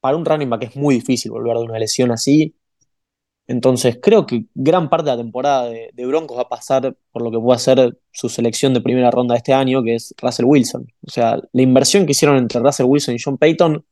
Para 0.00 0.16
un 0.16 0.24
running 0.24 0.50
back 0.50 0.64
es 0.64 0.76
muy 0.76 0.96
difícil 0.96 1.32
volver 1.32 1.56
de 1.58 1.62
una 1.64 1.78
lesión 1.78 2.10
así. 2.12 2.54
Entonces, 3.48 3.98
creo 4.02 4.26
que 4.26 4.46
gran 4.54 4.90
parte 4.90 5.10
de 5.10 5.16
la 5.16 5.22
temporada 5.22 5.68
de, 5.68 6.06
Broncos 6.06 6.36
va 6.36 6.42
a 6.42 6.48
pasar 6.48 6.96
por 7.12 7.22
lo 7.22 7.30
que 7.30 7.38
puede 7.38 7.58
ser 7.60 7.98
su 8.10 8.28
selección 8.28 8.74
de 8.74 8.80
primera 8.80 9.10
ronda 9.10 9.34
de 9.34 9.38
este 9.38 9.52
año, 9.52 9.82
que 9.84 9.94
es 9.94 10.14
Russell 10.20 10.46
Wilson. 10.46 10.92
O 11.06 11.10
sea, 11.10 11.40
la 11.52 11.62
inversión 11.62 12.06
que 12.06 12.12
hicieron 12.12 12.36
entre 12.38 12.60
Russell 12.60 12.86
Wilson 12.86 13.14
y 13.14 13.18
John 13.22 13.38
Payton 13.38 13.84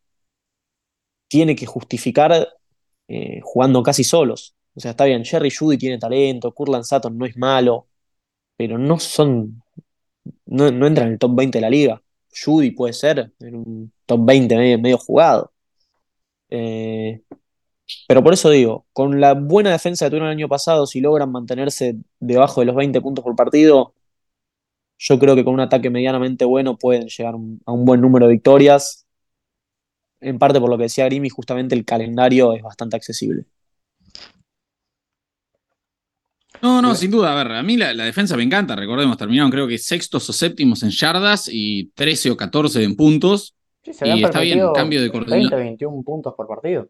tiene 1.28 1.56
que 1.56 1.66
justificar 1.66 2.48
eh, 3.08 3.40
jugando 3.42 3.82
casi 3.82 4.04
solos. 4.04 4.54
O 4.74 4.80
sea, 4.80 4.92
está 4.92 5.04
bien, 5.04 5.24
Jerry 5.24 5.50
Judy 5.50 5.78
tiene 5.78 5.98
talento, 5.98 6.52
Kurland 6.52 6.84
Sutton 6.84 7.16
no 7.18 7.26
es 7.26 7.36
malo, 7.36 7.88
pero 8.56 8.78
no 8.78 8.98
son. 8.98 9.62
No, 10.46 10.70
no 10.70 10.86
entran 10.86 11.08
en 11.08 11.14
el 11.14 11.18
top 11.18 11.34
20 11.36 11.58
de 11.58 11.62
la 11.62 11.70
liga. 11.70 12.02
Judy 12.34 12.72
puede 12.72 12.92
ser 12.92 13.32
en 13.40 13.54
un 13.56 13.92
top 14.06 14.24
20 14.24 14.56
medio, 14.78 14.98
jugado. 14.98 15.52
Eh, 16.50 17.22
pero 18.08 18.22
por 18.24 18.34
eso 18.34 18.50
digo, 18.50 18.86
con 18.92 19.20
la 19.20 19.34
buena 19.34 19.72
defensa 19.72 20.06
que 20.06 20.10
tuvieron 20.10 20.28
el 20.28 20.36
año 20.36 20.48
pasado, 20.48 20.86
si 20.86 21.00
logran 21.00 21.32
mantenerse 21.32 21.96
debajo 22.20 22.60
de 22.60 22.66
los 22.66 22.76
20 22.76 23.00
puntos 23.00 23.24
por 23.24 23.36
partido, 23.36 23.94
yo 24.98 25.18
creo 25.18 25.34
que 25.36 25.44
con 25.44 25.54
un 25.54 25.60
ataque 25.60 25.90
medianamente 25.90 26.44
bueno 26.44 26.76
pueden 26.78 27.08
llegar 27.08 27.34
a 27.34 27.72
un 27.72 27.84
buen 27.84 28.00
número 28.00 28.26
de 28.26 28.32
victorias. 28.34 29.06
En 30.20 30.40
parte 30.40 30.58
por 30.58 30.70
lo 30.70 30.76
que 30.76 30.84
decía 30.84 31.04
Grimi, 31.04 31.28
justamente 31.28 31.76
el 31.76 31.84
calendario 31.84 32.52
es 32.52 32.62
bastante 32.62 32.96
accesible. 32.96 33.46
No, 36.62 36.80
no, 36.80 36.94
sin 36.94 37.10
duda. 37.10 37.32
A 37.32 37.44
ver, 37.44 37.52
a 37.52 37.62
mí 37.62 37.76
la, 37.76 37.92
la, 37.94 38.04
defensa 38.04 38.36
me 38.36 38.42
encanta. 38.42 38.76
Recordemos, 38.76 39.16
terminaron 39.16 39.50
creo 39.50 39.68
que 39.68 39.78
sextos 39.78 40.28
o 40.30 40.32
séptimos 40.32 40.82
en 40.82 40.90
yardas 40.90 41.48
y 41.50 41.90
13 41.94 42.30
o 42.30 42.36
14 42.36 42.82
en 42.82 42.96
puntos. 42.96 43.54
Sí, 43.82 43.92
se 43.92 44.08
y 44.08 44.24
está 44.24 44.40
bien, 44.40 44.60
cambio 44.74 45.02
de 45.02 45.10
coordinación. 45.10 45.50
20, 45.50 45.56
21 45.56 46.02
puntos 46.02 46.32
por 46.34 46.48
partido. 46.48 46.88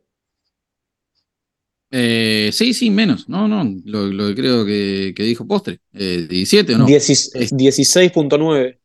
Eh, 1.97 2.51
sí, 2.53 2.75
sí, 2.75 2.91
menos. 2.91 3.29
No, 3.29 3.47
no, 3.47 3.65
lo, 3.85 4.07
lo 4.07 4.27
que 4.29 4.35
creo 4.35 4.67
que, 4.67 5.13
que 5.15 5.23
dijo 5.23 5.47
Postre. 5.47 5.79
Eh, 5.93 6.27
17 6.29 6.75
o 6.75 6.79
no. 6.79 6.87
16.9. 6.87 8.79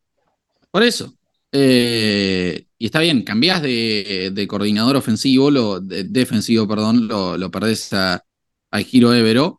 Por 0.69 0.83
eso. 0.83 1.15
Eh, 1.51 2.65
y 2.77 2.85
está 2.85 2.99
bien, 2.99 3.23
cambiás 3.23 3.63
de, 3.63 4.29
de 4.31 4.47
coordinador 4.47 4.95
ofensivo, 4.95 5.49
lo, 5.49 5.79
de, 5.79 6.03
defensivo, 6.03 6.67
perdón, 6.67 7.07
lo, 7.07 7.35
lo 7.37 7.49
perdés 7.49 7.91
a, 7.93 8.23
a 8.69 8.79
Giro 8.79 9.11
Evero. 9.13 9.58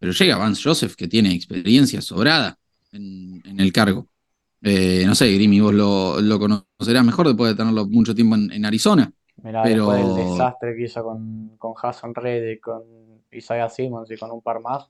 Pero 0.00 0.12
llega 0.12 0.38
Vance 0.38 0.62
Joseph, 0.64 0.96
que 0.96 1.06
tiene 1.06 1.32
experiencia 1.32 2.00
sobrada 2.00 2.58
en, 2.90 3.40
en 3.44 3.60
el 3.60 3.72
cargo. 3.72 4.08
Eh, 4.62 5.04
no 5.06 5.14
sé, 5.14 5.32
Grimi, 5.32 5.60
vos 5.60 5.72
lo, 5.72 6.20
lo, 6.20 6.38
conocerás 6.38 7.04
mejor 7.04 7.28
después 7.28 7.52
de 7.52 7.56
tenerlo 7.56 7.86
mucho 7.86 8.14
tiempo 8.14 8.34
en, 8.34 8.50
en 8.50 8.64
Arizona. 8.64 9.12
Mirá, 9.42 9.62
pero... 9.62 9.90
después 9.90 10.16
del 10.16 10.26
desastre 10.30 10.74
que 10.74 10.84
hizo 10.84 11.04
con, 11.04 11.56
con 11.58 11.74
Hassan 11.80 12.14
Reddick, 12.14 12.60
con 12.60 12.82
Isaiah 13.30 13.68
Simmons 13.68 14.10
y 14.10 14.16
con 14.16 14.30
un 14.30 14.42
par 14.42 14.60
más, 14.60 14.88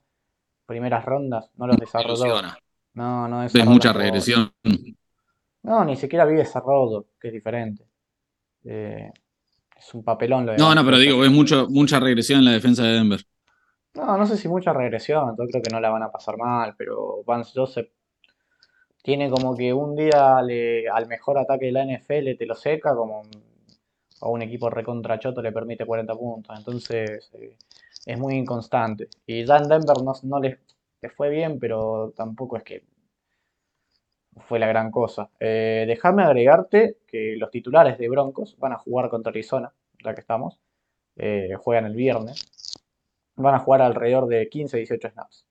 primeras 0.64 1.04
rondas, 1.04 1.50
no 1.56 1.66
los 1.66 1.76
desarrolló. 1.76 2.40
No, 2.94 3.28
no 3.28 3.44
es 3.44 3.54
mucha 3.66 3.92
regresión. 3.92 4.52
No, 5.62 5.84
ni 5.84 5.96
siquiera 5.96 6.24
vi 6.24 6.36
desarrollo, 6.36 7.06
que 7.20 7.28
es 7.28 7.34
diferente. 7.34 7.84
Eh, 8.64 9.10
es 9.76 9.94
un 9.94 10.02
papelón 10.02 10.46
lo 10.46 10.52
de 10.52 10.58
No, 10.58 10.74
no, 10.74 10.84
pero 10.84 10.98
digo, 10.98 11.24
es 11.24 11.30
mucho, 11.30 11.68
mucha 11.68 12.00
regresión 12.00 12.40
en 12.40 12.46
la 12.46 12.52
defensa 12.52 12.82
de 12.82 12.92
Denver. 12.92 13.24
No, 13.94 14.16
no 14.16 14.26
sé 14.26 14.36
si 14.36 14.48
mucha 14.48 14.72
regresión, 14.72 15.36
yo 15.36 15.46
creo 15.46 15.62
que 15.62 15.70
no 15.70 15.80
la 15.80 15.90
van 15.90 16.02
a 16.02 16.10
pasar 16.12 16.36
mal, 16.36 16.74
pero 16.76 17.22
Vance 17.24 17.52
Joseph 17.54 17.88
tiene 19.02 19.30
como 19.30 19.56
que 19.56 19.72
un 19.72 19.96
día 19.96 20.40
le, 20.42 20.88
al 20.88 21.06
mejor 21.06 21.38
ataque 21.38 21.66
de 21.66 21.72
la 21.72 21.84
NFL 21.84 22.36
te 22.36 22.46
lo 22.46 22.54
seca, 22.54 22.94
como 22.94 23.22
a 24.20 24.28
un 24.28 24.42
equipo 24.42 24.70
recontra 24.70 25.18
choto 25.18 25.42
le 25.42 25.52
permite 25.52 25.86
40 25.86 26.14
puntos, 26.14 26.58
entonces 26.58 27.30
eh, 27.34 27.56
es 28.06 28.18
muy 28.18 28.34
inconstante. 28.34 29.08
Y 29.26 29.44
ya 29.44 29.56
en 29.56 29.68
Denver 29.68 29.96
no, 30.24 30.40
les, 30.40 30.58
fue 31.16 31.30
bien, 31.30 31.58
pero 31.58 32.12
tampoco 32.16 32.56
es 32.56 32.62
que 32.62 32.84
fue 34.48 34.58
la 34.58 34.66
gran 34.66 34.90
cosa. 34.90 35.30
Eh, 35.38 35.84
déjame 35.86 36.22
agregarte 36.22 36.98
que 37.06 37.36
los 37.36 37.50
titulares 37.50 37.98
de 37.98 38.08
Broncos 38.08 38.56
van 38.58 38.72
a 38.72 38.78
jugar 38.78 39.08
contra 39.10 39.30
Arizona, 39.30 39.72
ya 40.04 40.14
que 40.14 40.20
estamos, 40.20 40.60
eh, 41.16 41.54
juegan 41.58 41.86
el 41.86 41.94
viernes, 41.94 42.46
van 43.42 43.54
a 43.54 43.58
jugar 43.58 43.82
alrededor 43.82 44.26
de 44.26 44.48
15-18 44.48 45.12
snaps. 45.12 45.46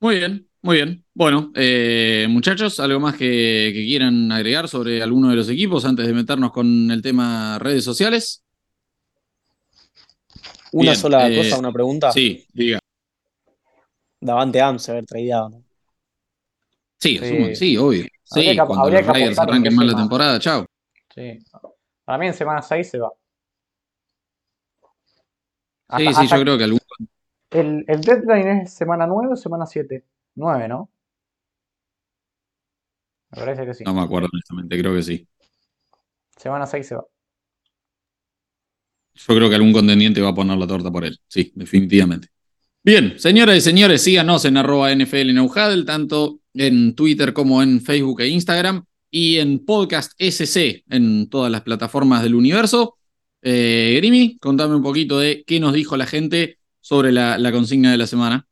Muy 0.00 0.16
bien, 0.16 0.48
muy 0.62 0.76
bien. 0.76 1.04
Bueno, 1.12 1.52
eh, 1.54 2.26
muchachos, 2.30 2.80
¿algo 2.80 3.00
más 3.00 3.16
que, 3.16 3.70
que, 3.74 3.84
quieran 3.84 4.32
agregar 4.32 4.68
sobre 4.68 5.02
alguno 5.02 5.28
de 5.28 5.36
los 5.36 5.48
equipos 5.50 5.84
antes 5.84 6.06
de 6.06 6.14
meternos 6.14 6.52
con 6.52 6.90
el 6.90 7.02
tema 7.02 7.58
redes 7.58 7.84
sociales? 7.84 8.42
Una 10.72 10.92
bien, 10.92 10.96
sola 10.96 11.28
eh, 11.28 11.36
cosa, 11.36 11.58
una 11.58 11.72
pregunta. 11.72 12.12
Sí, 12.12 12.46
diga. 12.52 12.78
Davante 14.20 14.60
Adams 14.60 14.82
se 14.82 14.92
haber 14.92 15.06
traído, 15.06 15.48
¿no? 15.48 15.64
Sí, 16.98 17.18
sí, 17.18 17.56
sí, 17.56 17.76
obvio. 17.78 18.04
Sí, 18.24 18.42
que, 18.42 18.56
cuando 18.56 18.90
los 18.90 19.06
Raiders 19.06 19.38
arranquen 19.38 19.74
mal 19.74 19.86
la 19.86 19.96
temporada, 19.96 20.38
chao. 20.38 20.66
Sí. 21.14 21.38
Para 22.04 22.18
mí 22.18 22.26
en 22.26 22.34
semana 22.34 22.60
6 22.60 22.90
se 22.90 22.98
va. 22.98 23.10
Hasta, 25.90 26.12
sí, 26.12 26.28
sí, 26.28 26.34
yo 26.34 26.40
creo 26.40 26.58
que 26.58 26.64
algún... 26.64 26.80
El, 27.50 27.84
el 27.88 28.00
deadline 28.00 28.62
es 28.62 28.72
semana 28.72 29.06
9 29.06 29.32
o 29.32 29.36
semana 29.36 29.66
7. 29.66 30.04
9, 30.36 30.68
¿no? 30.68 30.90
Me 33.30 33.40
parece 33.40 33.66
que 33.66 33.74
sí. 33.74 33.84
No 33.84 33.94
me 33.94 34.02
acuerdo 34.02 34.28
honestamente, 34.32 34.78
creo 34.78 34.94
que 34.94 35.02
sí. 35.02 35.28
Semana 36.36 36.66
6 36.66 36.86
se 36.86 36.94
va. 36.94 37.04
Yo 39.14 39.34
creo 39.34 39.48
que 39.48 39.56
algún 39.56 39.72
contendiente 39.72 40.20
va 40.20 40.30
a 40.30 40.34
poner 40.34 40.56
la 40.56 40.66
torta 40.66 40.90
por 40.90 41.04
él. 41.04 41.18
Sí, 41.26 41.52
definitivamente. 41.54 42.28
Bien, 42.82 43.18
señoras 43.18 43.56
y 43.56 43.60
señores, 43.60 44.02
síganos 44.02 44.44
en 44.44 44.56
arroba 44.56 44.90
NFL 44.92 45.34
Neujadel, 45.34 45.84
tanto 45.84 46.40
en 46.54 46.94
Twitter 46.94 47.32
como 47.32 47.62
en 47.62 47.80
Facebook 47.80 48.22
e 48.22 48.28
Instagram, 48.28 48.84
y 49.10 49.38
en 49.38 49.64
Podcast 49.64 50.12
SC 50.18 50.84
en 50.88 51.28
todas 51.28 51.50
las 51.50 51.62
plataformas 51.62 52.22
del 52.22 52.34
universo. 52.36 52.96
Eh, 53.42 53.94
Grimi, 53.96 54.38
contame 54.38 54.74
un 54.74 54.82
poquito 54.82 55.18
de 55.18 55.44
qué 55.44 55.60
nos 55.60 55.72
dijo 55.72 55.96
la 55.96 56.06
gente 56.06 56.58
sobre 56.80 57.12
la, 57.12 57.38
la 57.38 57.52
consigna 57.52 57.90
de 57.90 57.98
la 57.98 58.06
semana. 58.06 58.46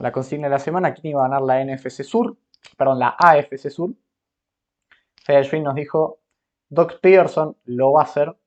La 0.00 0.10
consigna 0.10 0.46
de 0.46 0.52
la 0.52 0.58
semana, 0.58 0.94
¿quién 0.94 1.12
iba 1.12 1.24
a 1.24 1.28
ganar 1.28 1.42
la 1.42 1.62
NFC 1.64 2.02
Sur? 2.02 2.36
Perdón, 2.76 2.98
la 2.98 3.14
AFC 3.18 3.70
Sur. 3.70 3.92
Fede 5.24 5.60
nos 5.60 5.74
dijo, 5.74 6.20
Doc 6.68 7.00
Peterson 7.00 7.56
lo 7.66 7.92
va 7.92 8.00
a 8.00 8.04
hacer, 8.04 8.28
o 8.30 8.38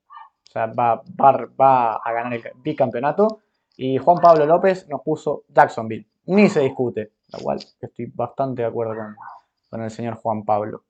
sea, 0.50 0.66
va, 0.66 1.02
a 1.18 2.12
ganar 2.12 2.34
el 2.34 2.42
bicampeonato. 2.56 3.42
Y 3.76 3.98
Juan 3.98 4.18
Pablo 4.20 4.46
López 4.46 4.88
nos 4.88 5.02
puso 5.02 5.44
Jacksonville. 5.48 6.06
Ni 6.26 6.48
se 6.48 6.60
discute, 6.60 7.12
lo 7.32 7.38
cual 7.38 7.58
estoy 7.80 8.06
bastante 8.06 8.62
de 8.62 8.68
acuerdo 8.68 8.94
con 9.70 9.82
el 9.82 9.90
señor 9.90 10.14
Juan 10.14 10.44
Pablo. 10.44 10.85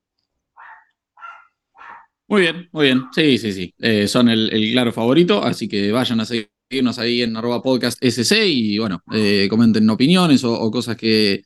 Muy 2.29 2.41
bien, 2.41 2.69
muy 2.73 2.87
bien. 2.87 3.05
Sí, 3.15 3.39
sí, 3.39 3.53
sí. 3.53 3.75
Eh, 3.79 4.09
son 4.09 4.29
el, 4.29 4.51
claro 4.73 4.93
favorito, 4.93 5.43
así 5.45 5.69
que 5.69 5.93
vayan 5.93 6.21
a 6.21 6.25
seguirnos 6.25 6.99
ahí 6.99 7.23
en 7.23 7.37
arroba 7.37 7.62
podcast 7.62 8.03
SC 8.03 8.47
y 8.47 8.79
bueno, 8.79 9.03
eh, 9.12 9.47
comenten 9.49 9.89
opiniones 9.89 10.43
o, 10.43 10.70
cosas 10.72 10.97
que, 10.97 11.45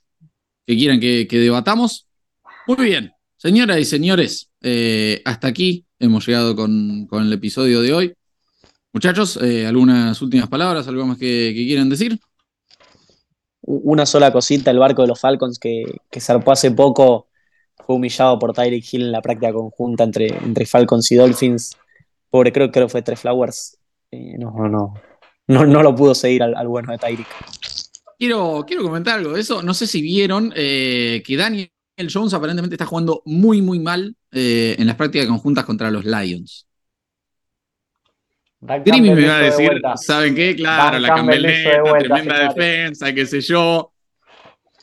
quieran 0.67 0.99
que, 0.99 1.27
debatamos. 1.31 2.09
Muy 2.67 2.87
bien, 2.87 3.13
señoras 3.37 3.79
y 3.79 3.85
señores, 3.85 4.51
eh, 4.63 5.21
hasta 5.27 5.49
aquí 5.49 5.85
hemos 5.99 6.27
llegado 6.27 6.57
con, 6.57 7.07
con, 7.07 7.27
el 7.27 7.33
episodio 7.33 7.83
de 7.83 7.93
hoy. 7.93 8.15
Muchachos, 8.95 9.39
eh, 9.43 9.67
¿algunas 9.67 10.23
últimas 10.23 10.49
palabras, 10.49 10.89
algo 10.89 11.05
más 11.05 11.19
que, 11.19 11.53
que, 11.55 11.67
quieran 11.67 11.91
decir? 11.91 12.19
Una 13.61 14.07
sola 14.07 14.33
cosita, 14.33 14.71
el 14.71 14.79
barco 14.79 15.03
de 15.03 15.09
los 15.09 15.21
Falcons 15.21 15.59
que, 15.59 15.85
que 16.11 16.21
zarpó 16.21 16.53
hace 16.53 16.71
poco 16.71 17.30
fue 17.91 17.97
humillado 17.97 18.39
por 18.39 18.53
Tyreek 18.53 18.85
Hill 18.93 19.03
en 19.03 19.11
la 19.11 19.21
práctica 19.21 19.53
conjunta 19.53 20.05
entre, 20.05 20.29
entre 20.29 20.65
Falcons 20.65 21.11
y 21.11 21.17
Dolphins. 21.17 21.77
Pobre, 22.31 22.53
creo, 22.53 22.71
creo 22.71 22.87
que 22.87 22.93
fue 22.93 23.03
Tres 23.03 23.19
Flowers. 23.19 23.79
Eh, 24.13 24.37
no, 24.39 24.53
no, 24.69 24.95
no, 25.49 25.67
no 25.67 25.83
lo 25.83 25.93
pudo 25.97 26.15
seguir 26.15 26.45
al, 26.45 26.55
al 26.55 26.69
bueno 26.69 26.93
de 26.93 26.99
Tyreek. 26.99 27.27
Quiero, 28.17 28.63
quiero 28.65 28.85
comentar 28.85 29.19
algo 29.19 29.33
de 29.33 29.41
eso. 29.41 29.61
No 29.65 29.75
sé 29.75 29.89
si 29.89 30.03
vieron 30.03 30.53
eh, 30.55 31.21
que 31.27 31.37
Daniel 31.37 31.69
Jones 32.13 32.33
aparentemente 32.33 32.77
está 32.77 32.87
jugando 32.87 33.23
muy, 33.25 33.61
muy 33.61 33.81
mal 33.81 34.15
eh, 34.31 34.77
en 34.79 34.87
las 34.87 34.95
prácticas 34.95 35.27
conjuntas 35.27 35.65
contra 35.65 35.91
los 35.91 36.05
Lions. 36.05 36.69
Grimi 38.61 39.11
me 39.11 39.27
va 39.27 39.39
a 39.39 39.41
decir, 39.41 39.69
de 39.69 39.81
¿saben 39.97 40.37
qué? 40.37 40.55
Claro, 40.55 40.93
Dan 40.93 41.03
la 41.03 41.09
Campbelleta, 41.09 41.83
de 41.83 41.99
tremenda 41.99 42.39
defensa, 42.55 43.13
qué 43.13 43.27
sé 43.27 43.41
yo. 43.41 43.93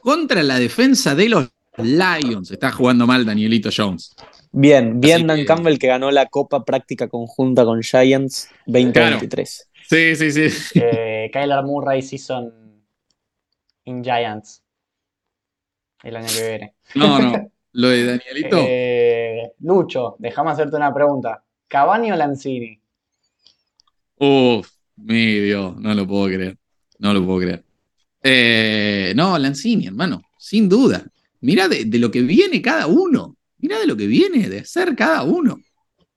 Contra 0.01 0.43
la 0.43 0.59
defensa 0.59 1.15
de 1.15 1.29
los 1.29 1.49
Lions 1.77 2.51
está 2.51 2.71
jugando 2.71 3.05
mal 3.05 3.25
Danielito 3.25 3.69
Jones. 3.75 4.15
Bien, 4.51 4.99
bien 4.99 5.15
Así 5.17 5.25
Dan 5.25 5.37
que- 5.37 5.45
Campbell 5.45 5.77
que 5.77 5.87
ganó 5.87 6.09
la 6.11 6.25
Copa 6.27 6.63
Práctica 6.65 7.07
Conjunta 7.07 7.63
con 7.65 7.81
Giants 7.83 8.49
2023. 8.65 9.69
Sí, 9.87 10.15
sí, 10.15 10.31
sí. 10.49 10.79
Eh, 10.81 11.29
Kyler 11.31 11.63
Murray 11.63 12.01
Season 12.01 12.51
in 13.85 14.03
Giants. 14.03 14.63
El 16.03 16.15
año 16.15 16.27
que 16.27 16.47
viene. 16.49 16.73
No, 16.95 17.19
no. 17.19 17.51
Lo 17.73 17.89
de 17.89 18.05
Danielito. 18.05 18.57
Eh, 18.67 19.51
Lucho, 19.59 20.15
déjame 20.19 20.51
hacerte 20.51 20.75
una 20.75 20.91
pregunta. 20.93 21.43
¿Cavani 21.67 22.11
o 22.11 22.15
Lanzini? 22.15 22.79
Uf, 24.19 24.67
mi 24.95 25.39
Dios, 25.41 25.75
no 25.77 25.93
lo 25.93 26.07
puedo 26.07 26.25
creer. 26.27 26.57
No 26.99 27.13
lo 27.13 27.23
puedo 27.23 27.39
creer. 27.41 27.63
Eh, 28.23 29.13
no, 29.15 29.37
Lanzini, 29.37 29.87
hermano, 29.87 30.21
sin 30.39 30.67
duda. 30.67 31.05
Mira 31.41 31.67
de, 31.67 31.85
de 31.85 31.99
lo 31.99 32.09
que 32.11 32.21
viene 32.21 32.61
cada 32.61 32.87
uno. 32.87 33.35
Mira 33.59 33.79
de 33.79 33.87
lo 33.87 33.95
que 33.97 34.07
viene 34.07 34.49
de 34.49 34.59
hacer 34.59 34.95
cada 34.95 35.23
uno. 35.23 35.57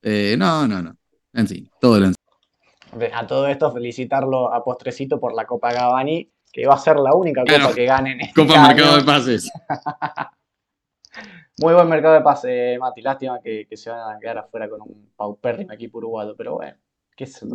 Eh, 0.02 0.34
no, 0.38 0.66
no, 0.66 0.82
no. 0.82 0.96
Lanzini, 1.32 1.70
todo 1.80 2.00
Lanzini. 2.00 2.16
De- 2.98 3.12
A 3.12 3.26
todo 3.26 3.46
esto, 3.46 3.72
felicitarlo 3.72 4.52
a 4.52 4.64
Postrecito 4.64 5.20
por 5.20 5.34
la 5.34 5.46
Copa 5.46 5.72
Cavani, 5.72 6.28
que 6.52 6.66
va 6.66 6.74
a 6.74 6.78
ser 6.78 6.96
la 6.96 7.14
única 7.14 7.44
Claro. 7.44 7.64
copa 7.64 7.74
que 7.76 7.84
ganen. 7.84 8.20
este 8.20 8.34
Copa 8.34 8.54
año. 8.54 8.68
Mercado 8.74 8.96
de 8.96 9.04
Pases. 9.04 9.50
Muy 11.58 11.74
buen 11.74 11.88
mercado 11.88 12.14
de 12.14 12.20
pase, 12.22 12.78
Mati. 12.80 13.02
Lástima 13.02 13.38
que, 13.42 13.66
que 13.68 13.76
se 13.76 13.90
van 13.90 14.16
a 14.16 14.18
quedar 14.18 14.38
afuera 14.38 14.68
con 14.68 14.80
un 14.80 15.10
paupérrimo 15.16 15.72
equipo 15.72 15.98
uruguayo, 15.98 16.34
pero 16.36 16.54
bueno, 16.54 16.76
qué 17.14 17.26
yo. 17.26 17.48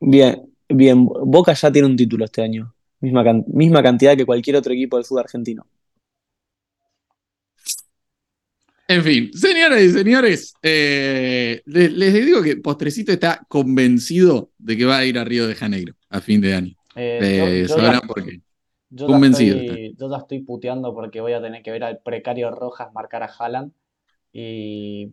Bien, 0.00 0.42
bien. 0.68 1.04
Boca 1.06 1.52
ya 1.52 1.70
tiene 1.70 1.86
un 1.86 1.96
título 1.96 2.24
este 2.24 2.42
año. 2.42 2.74
Misma, 3.00 3.22
can- 3.22 3.44
misma 3.46 3.82
cantidad 3.82 4.16
que 4.16 4.26
cualquier 4.26 4.56
otro 4.56 4.72
equipo 4.72 4.96
del 4.96 5.04
fútbol 5.04 5.22
argentino. 5.24 5.66
En 8.86 9.02
fin, 9.02 9.32
señoras 9.32 9.80
y 9.80 9.90
señores, 9.90 10.54
eh, 10.62 11.62
les, 11.64 11.90
les 11.92 12.12
digo 12.12 12.42
que 12.42 12.56
Postrecito 12.56 13.12
está 13.12 13.40
convencido 13.48 14.50
de 14.58 14.76
que 14.76 14.84
va 14.84 14.98
a 14.98 15.04
ir 15.06 15.18
a 15.18 15.24
Río 15.24 15.46
de 15.46 15.54
Janeiro 15.54 15.94
a 16.10 16.20
fin 16.20 16.40
de 16.42 16.54
año. 16.54 16.74
Eh, 16.94 17.18
Eh, 17.22 17.62
yo- 17.66 17.68
yo 17.68 17.80
sabrán 17.80 18.00
ya- 18.02 18.06
por 18.06 18.24
qué. 18.24 18.40
Yo 18.90 19.06
Convencido 19.06 19.56
Ya 19.56 19.62
estoy, 19.62 19.96
yo 19.98 20.10
ya 20.10 20.16
estoy 20.18 20.38
puteando 20.42 20.94
porque 20.94 21.20
voy 21.20 21.32
a 21.32 21.40
tener 21.42 21.62
que 21.62 21.70
ver 21.70 21.82
al 21.82 21.98
precario 22.04 22.50
Rojas 22.50 22.92
marcar 22.92 23.22
a 23.22 23.26
Haaland 23.26 23.72
y 24.32 25.06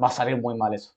va 0.00 0.08
a 0.08 0.10
salir 0.10 0.36
muy 0.36 0.56
mal 0.56 0.74
eso. 0.74 0.92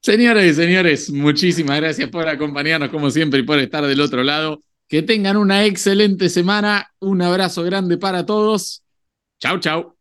Señoras 0.00 0.44
y 0.44 0.54
señores, 0.54 1.10
muchísimas 1.10 1.80
gracias 1.80 2.08
por 2.10 2.28
acompañarnos 2.28 2.88
como 2.90 3.10
siempre 3.10 3.40
y 3.40 3.42
por 3.44 3.58
estar 3.58 3.84
del 3.86 4.00
otro 4.00 4.22
lado. 4.22 4.62
Que 4.88 5.02
tengan 5.02 5.36
una 5.36 5.64
excelente 5.66 6.28
semana. 6.28 6.90
Un 6.98 7.20
abrazo 7.22 7.62
grande 7.62 7.98
para 7.98 8.24
todos. 8.24 8.82
Chau, 9.40 9.58
chau. 9.58 9.97